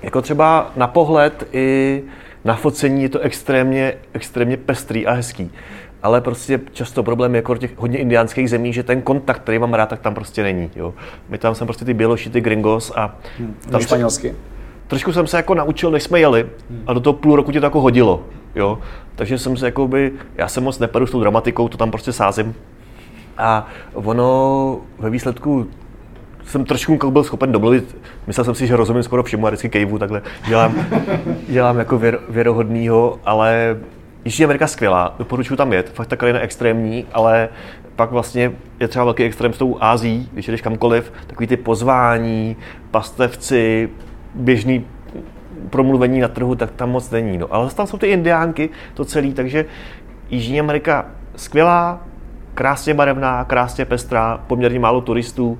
[0.01, 2.03] Jako třeba na pohled i
[2.45, 5.51] na focení je to extrémně, extrémně pestrý a hezký.
[6.03, 9.73] Ale prostě často problém je jako těch hodně indiánských zemí, že ten kontakt, který mám
[9.73, 10.71] rád, tak tam prostě není.
[10.75, 10.93] Jo.
[11.29, 14.35] My tam jsem prostě ty běloši, ty gringos a Tam tam se, španělsky?
[14.87, 16.49] trošku jsem se jako naučil, než jsme jeli
[16.87, 18.23] a do toho půl roku tě to jako hodilo.
[18.55, 18.79] Jo.
[19.15, 22.13] Takže jsem se jako by, já jsem moc neperu s tou dramatikou, to tam prostě
[22.13, 22.55] sázím.
[23.37, 25.67] A ono ve výsledku
[26.45, 29.69] jsem trošku jako byl schopen domluvit, myslel jsem si, že rozumím skoro všemu a vždycky
[29.69, 30.85] kejvu, takhle dělám,
[31.47, 33.77] dělám jako věr, věrohodnýho, ale
[34.25, 37.49] Jižní Amerika skvělá, doporučuji tam jet, fakt ta krajina extrémní, ale
[37.95, 42.57] pak vlastně je třeba velký extrém s tou Ázií, když jdeš kamkoliv, takový ty pozvání,
[42.91, 43.89] pastevci,
[44.35, 44.85] běžný
[45.69, 47.37] promluvení na trhu, tak tam moc není.
[47.37, 47.47] No.
[47.53, 49.65] Ale tam jsou ty indiánky, to celé, takže
[50.29, 52.01] Jižní Amerika skvělá,
[52.53, 55.59] krásně barevná, krásně pestrá, poměrně málo turistů,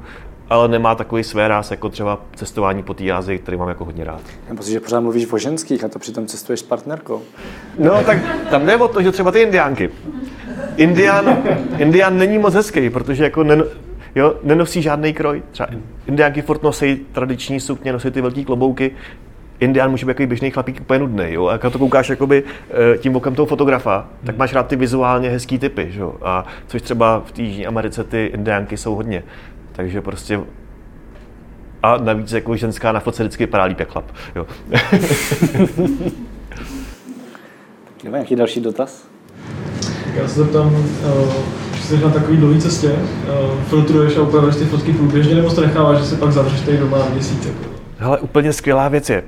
[0.50, 4.04] ale nemá takový své ráz jako třeba cestování po té Ázii, který mám jako hodně
[4.04, 4.22] rád.
[4.48, 7.22] Mám pocit, že pořád mluvíš o ženských a to přitom cestuješ s partnerkou.
[7.80, 8.18] No tak
[8.50, 9.90] tam jde o to, že třeba ty indiánky.
[10.78, 11.38] Indián,
[11.78, 13.64] indián není moc hezký, protože jako nen,
[14.16, 15.44] jo, nenosí žádný kroj.
[15.52, 15.70] Třeba
[16.08, 18.92] indiánky furt nosí tradiční sukně, nosí ty velké klobouky.
[19.60, 21.48] Indián může být jako běžný chlapík úplně nudný, jo.
[21.48, 22.44] A když to koukáš jakoby,
[22.94, 26.16] eh, tím okem toho fotografa, tak máš rád ty vizuálně hezký typy, jo.
[26.22, 29.24] A což třeba v té Jižní Americe ty indiánky jsou hodně.
[29.76, 30.40] Takže prostě
[31.84, 34.06] a navíc jako ženská na fotce vždycky vypadá líp jak chlap.
[34.36, 34.48] Jo.
[38.04, 39.08] Nebo nějaký další dotaz?
[40.16, 40.84] Já se zeptám, eh,
[41.72, 42.98] když jsi na takový dlouhé cestě, eh,
[43.70, 46.98] filtruješ a upravuješ ty fotky průběžně, nebo to necháváš, že se pak zavřeš tady doma
[46.98, 47.48] na měsíc?
[47.98, 49.24] Hele, úplně skvělá věc je,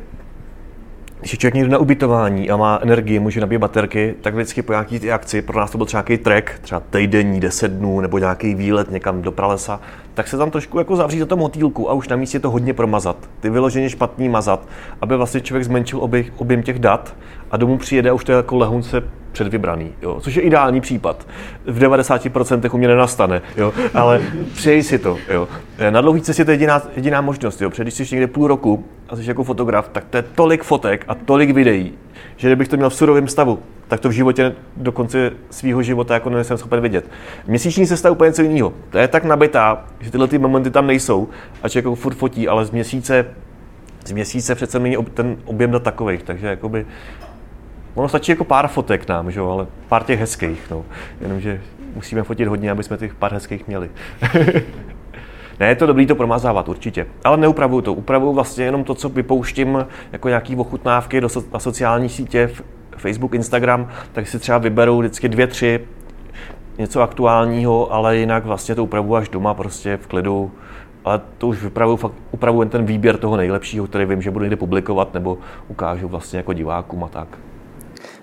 [1.26, 5.00] když člověk někde na ubytování a má energii, může nabít baterky, tak vždycky po nějaký
[5.00, 8.56] ty akci, pro nás to byl třeba nějaký trek, třeba týdenní, 10 dnů, nebo nějaký
[8.56, 9.80] výlet někam do pralesa,
[10.14, 12.74] tak se tam trošku jako zavřít do tom motýlku a už na místě to hodně
[12.74, 13.18] promazat.
[13.40, 14.68] Ty vyloženě špatný mazat,
[15.02, 17.16] aby vlastně člověk zmenšil objem těch dat
[17.52, 19.04] a domů přijede a už to je jako lehunce
[19.36, 21.28] předvybraný, jo, což je ideální případ.
[21.66, 24.22] V 90% u mě nenastane, jo, ale
[24.54, 25.18] přeji si to.
[25.30, 25.48] Jo.
[25.90, 27.62] Na dlouhé cestě to je jediná, jediná možnost.
[27.62, 27.70] Jo.
[27.78, 31.16] Když jsi někde půl roku a jsi jako fotograf, tak to je tolik fotek a
[31.16, 31.94] tolik videí,
[32.36, 36.14] že kdybych to měl v surovém stavu, tak to v životě do konce svého života
[36.14, 37.06] jako nejsem schopen vidět.
[37.48, 38.74] Měsíční cesta je úplně něco jiného.
[38.90, 41.28] To je tak nabitá, že tyhle ty momenty tam nejsou
[41.64, 43.26] a člověk jako furt fotí, ale z měsíce
[44.08, 46.86] z měsíce přece není ten objem dat takových, takže jakoby
[47.96, 50.86] Ono stačí jako pár fotek nám, že jo, ale pár těch hezkých, no.
[51.22, 51.62] Jenomže
[51.96, 53.90] musíme fotit hodně, aby jsme těch pár hezkých měli.
[55.60, 57.08] ne, je to dobrý to promazávat, určitě.
[57.24, 57.94] Ale neupravuju to.
[57.94, 62.50] Upravuju vlastně jenom to, co vypouštím jako nějaký ochutnávky do so, na sociální sítě,
[62.98, 65.80] Facebook, Instagram, tak si třeba vyberu vždycky dvě, tři
[66.78, 70.52] něco aktuálního, ale jinak vlastně to upravuju až doma, prostě v klidu.
[71.06, 74.44] Ale to už vypravuju, fakt upravuju jen ten výběr toho nejlepšího, který vím, že budu
[74.44, 75.38] někde publikovat nebo
[75.68, 77.28] ukážu vlastně jako divákům a tak.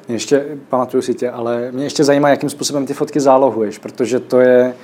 [0.08, 4.40] Ještě pamatuju si tě, ale mě ještě zajímá, jakým způsobem ty fotky zálohuješ, protože to
[4.40, 4.74] je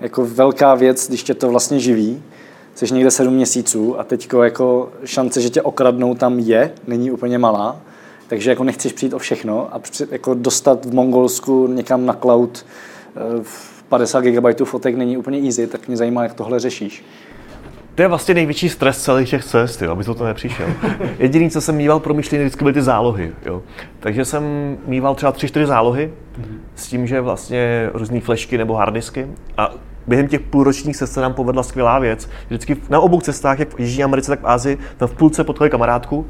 [0.00, 2.22] jako velká věc, když tě to vlastně živí.
[2.74, 7.38] Jsi někde sedm měsíců a teď jako šance, že tě okradnou tam je, není úplně
[7.38, 7.80] malá.
[8.28, 12.66] Takže jako nechceš přijít o všechno a jako dostat v Mongolsku někam na cloud
[13.88, 17.04] 50 eh, GB fotek není úplně easy, tak mě zajímá, jak tohle řešíš.
[17.94, 20.66] To je vlastně největší stres celých těch cest, jo, aby to, to nepřišel.
[21.18, 23.32] Jediný, co jsem mýval promyšlený, vždycky byly ty zálohy.
[23.46, 23.62] Jo.
[24.00, 24.44] Takže jsem
[24.86, 26.12] mýval třeba tři, čtyři zálohy
[26.74, 29.26] s tím, že vlastně různé flešky nebo harddisky.
[29.58, 29.70] A
[30.06, 32.28] během těch půlročních cest se nám povedla skvělá věc.
[32.46, 35.70] Vždycky na obou cestách, jak v Jižní Americe, tak v Ázii, tam v půlce potkali
[35.70, 36.26] kamarádku,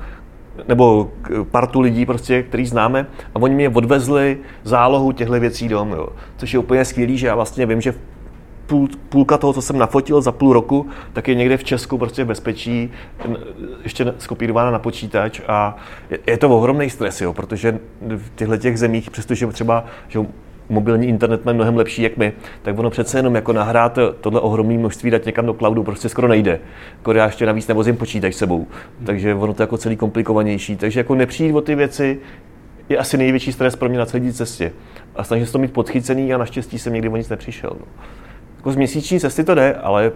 [0.68, 1.10] nebo
[1.50, 6.08] partu lidí, prostě, který známe, a oni mě odvezli zálohu těchto věcí dom, jo.
[6.36, 7.98] což je úplně skvělý, že já vlastně vím, že v
[8.72, 12.24] půl, půlka toho, co jsem nafotil za půl roku, tak je někde v Česku prostě
[12.24, 12.90] v bezpečí,
[13.82, 15.76] ještě skopírována na počítač a
[16.10, 17.78] je, je to ohromný stres, jo, protože
[18.16, 20.20] v těchto těch zemích, přestože třeba že
[20.68, 24.78] mobilní internet má mnohem lepší jak my, tak ono přece jenom jako nahrát tohle ohromné
[24.78, 26.60] množství dat někam do cloudu prostě skoro nejde.
[27.14, 28.66] Já ještě navíc nevozím počítač sebou,
[29.06, 30.76] takže ono to jako celý komplikovanější.
[30.76, 32.18] Takže jako nepřijít o ty věci
[32.88, 34.72] je asi největší stres pro mě na celé cestě.
[35.16, 37.76] A snažím se to mít podchycený a naštěstí jsem někdy o nic nepřišel.
[37.80, 37.86] No.
[38.62, 40.12] Jako z měsíční cesty to jde, ale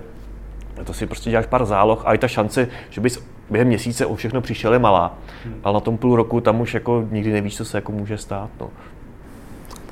[0.85, 3.19] to si prostě děláš pár záloh a i ta šance, že bys
[3.51, 5.19] během měsíce o všechno přišel je malá.
[5.45, 5.55] Hmm.
[5.65, 8.51] Ale na tom půl roku tam už jako nikdy nevíš, co se jako může stát.
[8.61, 8.71] No.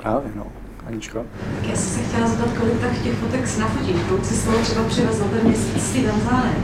[0.01, 0.47] Právě, no.
[0.87, 1.25] Aničko?
[1.55, 4.03] Tak já jsem se chtěla zeptat, kolik tak těch fotek nafotit.
[4.09, 6.55] Kolik si z toho třeba přivezl ten měsíc z Tanzánie?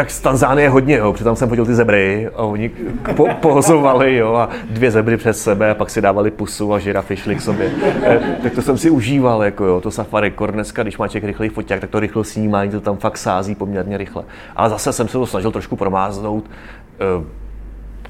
[0.00, 2.70] Tak z Tanzánie hodně, jo, protože tam jsem fotil ty zebry a oni
[3.16, 7.16] po, pozovali, jo, a dvě zebry přes sebe a pak si dávali pusu a žirafy
[7.16, 7.70] šli k sobě.
[8.02, 11.24] E, tak to jsem si užíval, jako jo, to safari kor dneska, když má člověk
[11.24, 14.24] rychlý foťák, tak to rychlo snímání, to tam fakt sází poměrně rychle.
[14.56, 16.44] Ale zase jsem se to snažil trošku promáznout.
[16.44, 17.24] E,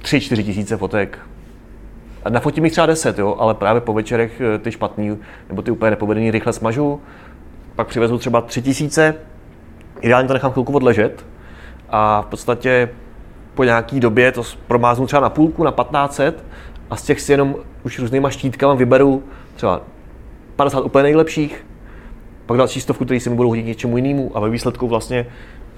[0.02, 1.18] tři, čtyři tisíce fotek,
[2.24, 5.18] a nafotím jich třeba deset, jo, ale právě po večerech e, ty špatný,
[5.48, 7.00] nebo ty úplně nepovedený rychle smažu,
[7.76, 9.14] pak přivezu třeba tři tisíce,
[10.00, 11.24] ideálně to nechám chvilku odležet,
[11.90, 12.88] a v podstatě
[13.54, 16.44] po nějaký době to promáznu třeba na půlku, na 1500
[16.90, 19.22] a z těch si jenom už různýma štítkama vyberu
[19.56, 19.82] třeba
[20.56, 21.66] 50 úplně nejlepších,
[22.46, 25.26] pak další stovku, který si mi budou hodit něčemu jinému a ve výsledku vlastně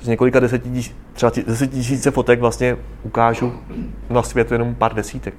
[0.02, 3.52] z několika deset tisíc, třeba deset tisíce fotek vlastně ukážu
[4.10, 5.34] na svět jenom pár desítek.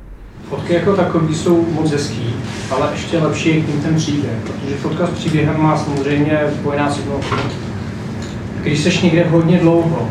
[0.50, 2.36] Fotky jako takový jsou moc hezký,
[2.72, 7.20] ale ještě lepší je k ním ten příběh, protože fotka s příběhem má samozřejmě dvojnásobnou
[8.62, 10.10] Když seš někde hodně dlouho,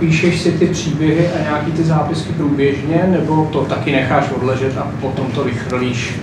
[0.00, 4.90] píšeš si ty příběhy a nějaký ty zápisky průběžně, nebo to taky necháš odležet a
[5.00, 6.14] potom to vychrlíš?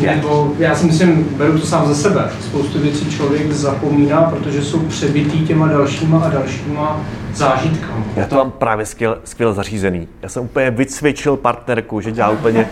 [0.00, 2.30] Nebo já si myslím, beru to sám ze sebe.
[2.40, 7.00] Spoustu věcí člověk zapomíná, protože jsou přebitý těma dalšíma a dalšíma
[7.34, 8.04] zážitkama.
[8.16, 10.08] Já to mám právě skvěle, skvěle zařízený.
[10.22, 12.68] Já jsem úplně vycvičil partnerku, že dělá úplně,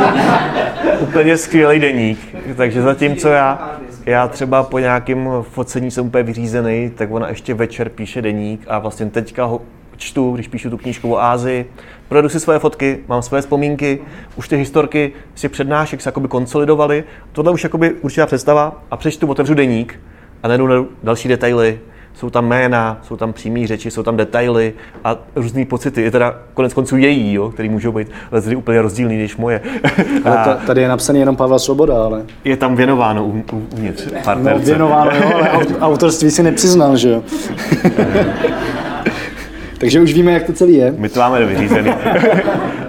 [1.00, 2.18] úplně skvělý deník.
[2.56, 3.70] Takže zatímco já,
[4.06, 8.78] já třeba po nějakém focení jsem úplně vyřízený, tak ona ještě večer píše deník a
[8.78, 9.62] vlastně teďka ho
[9.96, 11.70] čtu, když píšu tu knížku o Ázii,
[12.08, 13.98] projedu si svoje fotky, mám svoje vzpomínky,
[14.36, 19.26] už ty historky si přednášek se jakoby konsolidovaly, tohle už jakoby určitá představa a přečtu,
[19.26, 20.00] otevřu deník
[20.42, 21.80] a najdu další detaily,
[22.16, 24.72] jsou tam jména, jsou tam přímé řeči, jsou tam detaily
[25.04, 26.02] a různé pocity.
[26.02, 29.60] Je teda konec konců její, jo, který můžou být ale úplně rozdílný než moje.
[30.24, 32.22] Ale tady je napsaný jenom Pavel Svoboda, ale...
[32.44, 34.58] Je tam věnováno u, u, uvnitř partnerce.
[34.60, 37.22] No, věnováno, jo, ale autorství si nepřiznal, že jo.
[39.78, 40.94] Takže už víme, jak to celý je.
[40.98, 41.90] My to máme vyřízený.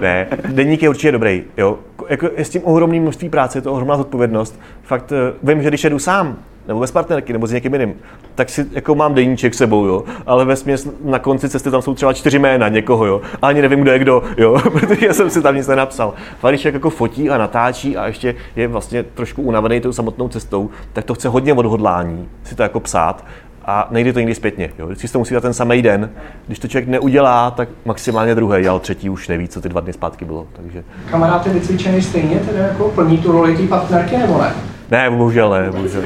[0.00, 1.44] ne, deník je určitě dobrý.
[1.56, 1.78] Jo.
[2.08, 4.60] Jako je s tím ohromným množství práce, je to ohromná zodpovědnost.
[4.82, 6.36] Fakt eh, vím, že když jedu sám
[6.68, 7.94] nebo bez partnerky, nebo s někým jiným,
[8.34, 11.94] tak si jako mám deníček sebou, jo, ale ve směs na konci cesty tam jsou
[11.94, 15.30] třeba čtyři jména někoho, jo, a ani nevím, kdo je kdo, jo, protože já jsem
[15.30, 16.14] si tam nic nenapsal.
[16.40, 21.04] Farišek jako fotí a natáčí a ještě je vlastně trošku unavený tou samotnou cestou, tak
[21.04, 23.24] to chce hodně odhodlání si to jako psát
[23.64, 24.70] a nejde to nikdy zpětně.
[24.78, 24.86] Jo.
[24.86, 26.10] Vždycky to musí dát ten samý den.
[26.46, 29.92] Když to člověk neudělá, tak maximálně druhý, ale třetí už neví, co ty dva dny
[29.92, 30.46] zpátky bylo.
[30.52, 30.84] Takže...
[31.10, 34.52] Kamarád je vycvičený stejně, teda jako plní tu roli té partnerky nebo ne?
[34.90, 36.02] Ne, bohužel ne, bohužel.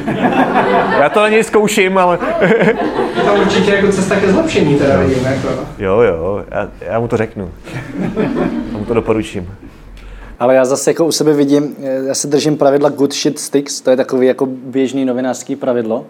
[1.00, 2.18] Já to na něj zkouším, ale...
[3.16, 5.48] je to určitě jako cesta ke zlepšení, teda vidím, jako.
[5.78, 7.50] Jo, jo, já, já mu to řeknu.
[8.72, 9.54] Já mu to doporučím.
[10.38, 11.76] Ale já zase jako u sebe vidím,
[12.06, 16.06] já se držím pravidla good shit sticks, to je takový jako běžný novinářský pravidlo.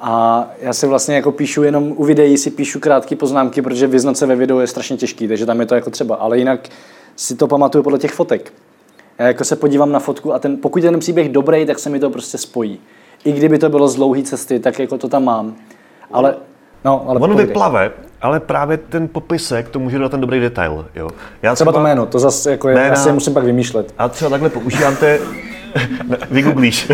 [0.00, 4.16] A já si vlastně jako píšu jenom u videí si píšu krátké poznámky, protože vyznat
[4.16, 6.16] se ve videu je strašně těžký, takže tam je to jako třeba.
[6.16, 6.68] Ale jinak
[7.16, 8.52] si to pamatuju podle těch fotek.
[9.18, 11.90] Já jako se podívám na fotku a ten, pokud je ten příběh dobrý, tak se
[11.90, 12.80] mi to prostě spojí.
[13.24, 15.54] I kdyby to bylo z dlouhé cesty, tak jako to tam mám.
[16.12, 16.36] Ale,
[16.84, 17.90] no, ale On vyplave,
[18.22, 20.86] ale právě ten popisek to může dát ten dobrý detail.
[20.94, 21.08] Jo.
[21.42, 23.94] Já třeba, třeba to jméno, to zase jako je, asi musím pak vymýšlet.
[23.98, 25.18] A třeba takhle používám te,
[26.30, 26.92] vygooglíš.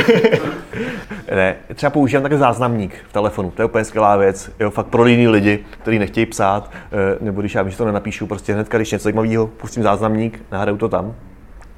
[1.35, 4.51] ne, třeba používám takový záznamník v telefonu, to je úplně skvělá věc.
[4.61, 7.85] Jo, fakt pro jiný lidi, kteří nechtějí psát, eh, nebo když já vím, že to
[7.85, 11.15] nenapíšu, prostě hnedka, když něco zajímavého, pustím záznamník, nahraju to tam,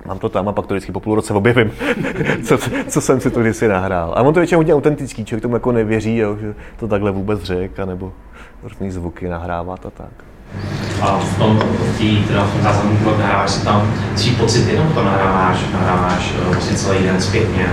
[0.07, 1.73] mám to tam a pak to vždycky po půl roce objevím,
[2.45, 4.15] co, co, jsem si to kdysi nahrál.
[4.17, 7.43] A on to většinou hodně autentický, člověk tomu jako nevěří, jo, že to takhle vůbec
[7.43, 8.13] řek, nebo
[8.63, 10.13] různý zvuky nahrávat a tak.
[11.01, 15.05] A v tom, v teda v tom záznamníku nahráváš si tam svý pocity, nebo to
[15.05, 17.67] nahráváš, nahráváš eh, vlastně celý den zpětně?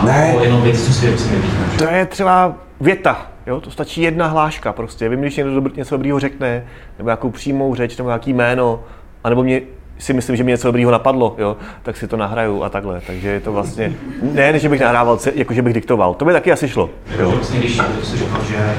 [0.00, 0.34] A ne.
[0.42, 1.14] jenom věci, co si
[1.78, 5.08] To je třeba věta, Jo, to stačí jedna hláška prostě.
[5.08, 6.64] Vím, když někdo něco dobrýho řekne,
[6.98, 8.84] nebo nějakou přímou řeč, nebo nějaký jméno,
[9.24, 9.60] anebo mě
[9.98, 13.00] si myslím, že mi něco dobrýho napadlo, jo, tak si to nahraju a takhle.
[13.06, 13.92] Takže je to vlastně,
[14.22, 16.14] ne, že bych nahrával, jako že bych diktoval.
[16.14, 16.90] To by taky asi šlo.
[17.18, 17.30] Jo.
[17.30, 18.74] Vlastně, když jsi říkal, že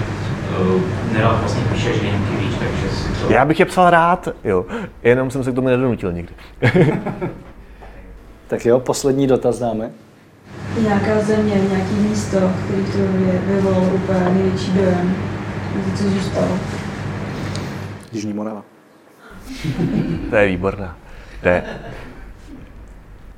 [0.60, 0.82] uh,
[1.14, 3.34] nerad vlastně píšeš výjimky víc, takže si to...
[3.34, 4.66] Já bych je psal rád, jo,
[5.04, 6.34] jenom jsem se k tomu nedonutil nikdy.
[8.48, 9.92] tak jo, poslední dotaz dáme.
[10.80, 15.16] Nějaká země, nějaký místo, který to je vyvolalo úplně největší dojem,
[15.96, 16.60] co zůstalo?
[18.12, 18.64] Jižní Morava.
[20.30, 20.98] to je výborná.
[21.46, 21.64] To je,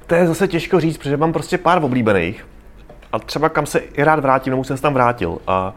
[0.08, 2.48] to je zase těžko říct, protože mám prostě pár oblíbených
[3.12, 5.38] a třeba kam se i rád vrátím, nebo jsem se tam vrátil.
[5.48, 5.76] A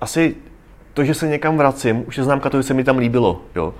[0.00, 0.36] asi
[0.94, 3.40] to, že se někam vracím, už je známka toho, že se mi tam líbilo.
[3.56, 3.74] Jo.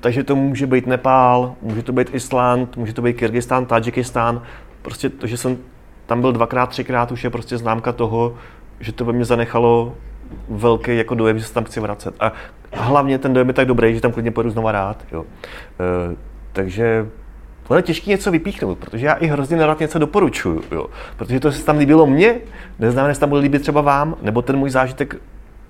[0.00, 4.42] Takže to může být Nepál, může to být Island, může to být Kyrgyzstán, Tadžikistán.
[4.82, 5.58] Prostě to, že jsem
[6.06, 8.34] tam byl dvakrát, třikrát, už je prostě známka toho,
[8.80, 9.94] že to ve mně zanechalo
[10.48, 12.14] velký jako dojem, že se tam chci vracet.
[12.20, 12.32] A
[12.72, 15.04] hlavně ten dojem je tak dobrý, že tam klidně pojedu znova rád.
[15.12, 15.24] Jo.
[15.80, 17.08] E, takže
[17.68, 20.86] ono je těžké něco vypíchnout, protože já i hrozně nerad něco doporučuju, jo.
[21.16, 22.34] protože to se tam líbilo mně,
[22.78, 25.16] neznamená, že se tam bude líbit třeba vám, nebo ten můj zážitek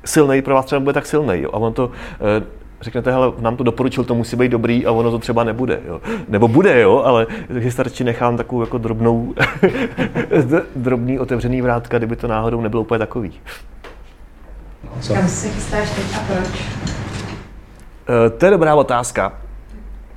[0.04, 1.42] silný pro vás třeba bude tak silný.
[1.42, 1.50] Jo.
[1.52, 1.90] A on to
[2.38, 2.42] e,
[2.80, 5.80] řeknete, hele, nám to doporučil, to musí být dobrý a ono to třeba nebude.
[5.86, 6.00] Jo.
[6.28, 9.34] Nebo bude, jo, ale takže starčí nechám takovou jako drobnou,
[10.76, 13.32] drobný otevřený vrátka, kdyby to náhodou nebylo úplně takový.
[15.00, 15.14] Co?
[15.14, 16.48] Kam se chystáš teď a proč?
[18.08, 19.45] Uh, to je dobrá otázka.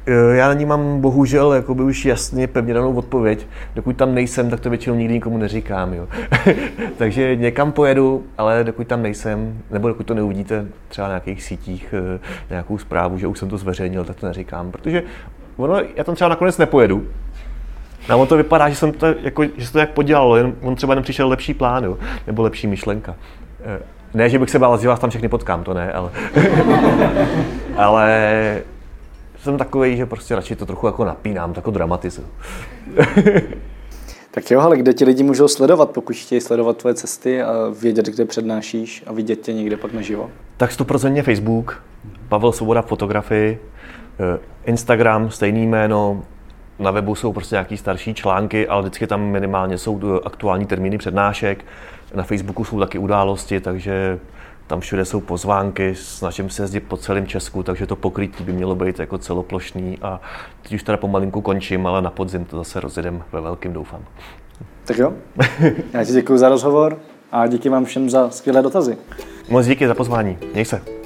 [0.08, 3.48] Uh, já na ní mám bohužel jakoby už jasně pevně danou odpověď.
[3.76, 5.94] Dokud tam nejsem, tak to většinou nikdy nikomu neříkám.
[5.94, 6.08] Jo.
[6.98, 11.94] Takže někam pojedu, ale dokud tam nejsem, nebo dokud to neuvidíte třeba na nějakých sítích,
[11.94, 14.72] uh, nějakou zprávu, že už jsem to zveřejnil, tak to neříkám.
[14.72, 15.04] Protože
[15.58, 17.08] ono, já tam třeba nakonec nepojedu,
[18.10, 20.76] a on to vypadá, že, jsem to, jako, že se to jak podělalo, jen on
[20.76, 21.98] třeba jenom přišel lepší plán, jo,
[22.28, 23.16] nebo lepší myšlenka.
[24.14, 26.12] Ne, že bych se bál, že vás tam všechny potkám, to ne, ale...
[27.78, 28.62] ale
[29.44, 32.22] jsem takový, že prostě radši to trochu jako napínám, jako dramatizu.
[34.32, 38.06] tak jo, ale kde ti lidi můžou sledovat, pokud chtějí sledovat tvoje cesty a vědět,
[38.06, 40.32] kde přednášíš a vidět tě někde pak naživo?
[40.58, 41.84] Tak 100% Facebook,
[42.30, 43.60] Pavel Svoboda fotografii,
[44.20, 46.24] eh, Instagram, stejný jméno,
[46.80, 50.98] na webu jsou prostě nějaký starší články, ale vždycky tam minimálně jsou eh, aktuální termíny
[50.98, 51.66] přednášek.
[52.16, 54.20] Na Facebooku jsou taky události, takže
[54.70, 58.76] tam všude jsou pozvánky, snažím se jezdit po celém Česku, takže to pokrytí by mělo
[58.76, 60.22] být jako celoplošný a
[60.62, 64.06] teď už teda pomalinku končím, ale na podzim to zase rozjedem ve velkým, doufám.
[64.86, 65.14] Tak jo,
[65.94, 67.00] já ti děkuji za rozhovor
[67.32, 68.98] a díky vám všem za skvělé dotazy.
[69.50, 70.99] Moc díky za pozvání, měj se.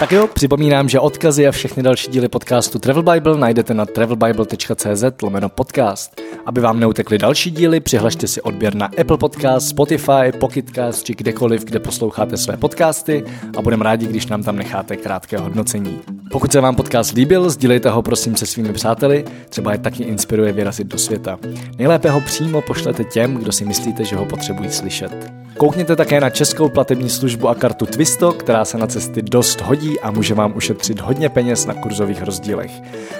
[0.00, 5.04] Tak jo, připomínám, že odkazy a všechny další díly podcastu Travel Bible najdete na travelbible.cz
[5.22, 6.20] lomeno podcast.
[6.46, 11.64] Aby vám neutekly další díly, přihlašte si odběr na Apple Podcast, Spotify, Pocketcast či kdekoliv,
[11.64, 13.24] kde posloucháte své podcasty
[13.58, 16.00] a budeme rádi, když nám tam necháte krátké hodnocení.
[16.30, 20.52] Pokud se vám podcast líbil, sdílejte ho prosím se svými přáteli, třeba je taky inspiruje
[20.52, 21.38] vyrazit do světa.
[21.78, 25.32] Nejlépe ho přímo pošlete těm, kdo si myslíte, že ho potřebují slyšet.
[25.56, 30.00] Koukněte také na českou platební službu a kartu Twisto, která se na cesty dost hodí
[30.00, 32.70] a může vám ušetřit hodně peněz na kurzových rozdílech.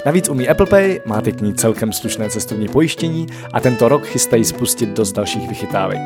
[0.07, 4.45] Navíc umí Apple Pay, máte k ní celkem slušné cestovní pojištění a tento rok chystají
[4.45, 6.01] spustit dost dalších vychytávek.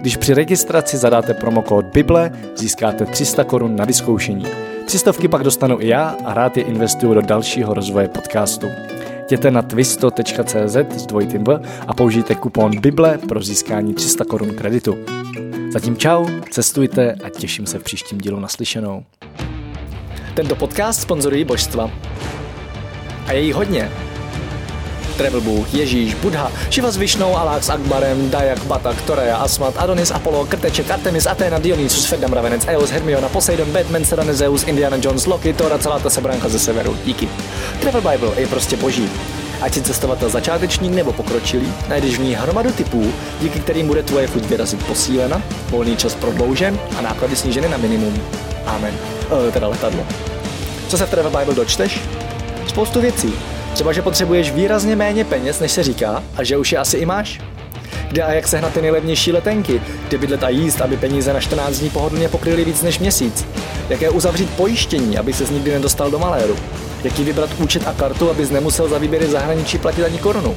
[0.00, 4.46] Když při registraci zadáte promokód Bible, získáte 300 korun na vyzkoušení.
[4.86, 8.66] 300 pak dostanu i já a rád je investuju do dalšího rozvoje podcastu.
[9.26, 14.98] Jděte na twisto.cz s dvojitým V a použijte kupon Bible pro získání 300 korun kreditu.
[15.72, 19.04] Zatím čau, cestujte a těším se v příštím dílu naslyšenou.
[20.34, 21.90] Tento podcast sponzorují božstva.
[23.26, 23.90] A je jí hodně.
[25.16, 30.10] Travel Bůh, Ježíš, Buddha, Shiva s Višnou, Alák s Akbarem, Dayak, Batak, Torea, Asmat, Adonis,
[30.10, 35.26] Apollo, Krteček, Artemis, Athena, Dionysus, Ferdam, Ravenec, Eos, Hermiona, Poseidon, Batman, Serena, Zeus, Indiana Jones,
[35.26, 36.96] Loki, Tora, celá ta sebranka ze severu.
[37.04, 37.28] Díky.
[37.80, 39.08] Travel Bible je prostě boží.
[39.60, 44.26] Ať si cestovatel začátečník nebo pokročilý, najdeš v ní hromadu typů, díky kterým bude tvoje
[44.26, 48.22] chuť vyrazit posílena, volný čas prodloužen a náklady sníženy na minimum.
[48.66, 48.94] Amen.
[49.48, 50.06] E, teda letadlo.
[50.88, 52.00] Co se v Travel Bible dočteš?
[52.68, 53.32] Spoustu věcí.
[53.74, 57.06] Třeba, že potřebuješ výrazně méně peněz, než se říká, a že už je asi i
[57.06, 57.40] máš.
[58.08, 61.78] Kde a jak sehnat ty nejlevnější letenky, kde bydlet a jíst, aby peníze na 14
[61.78, 63.46] dní pohodlně pokryly víc než měsíc.
[63.88, 66.56] Jaké uzavřít pojištění, aby se nikdy nedostal do maléru
[67.06, 70.56] jaký vybrat účet a kartu, abys nemusel za výběry zahraničí platit ani korunu.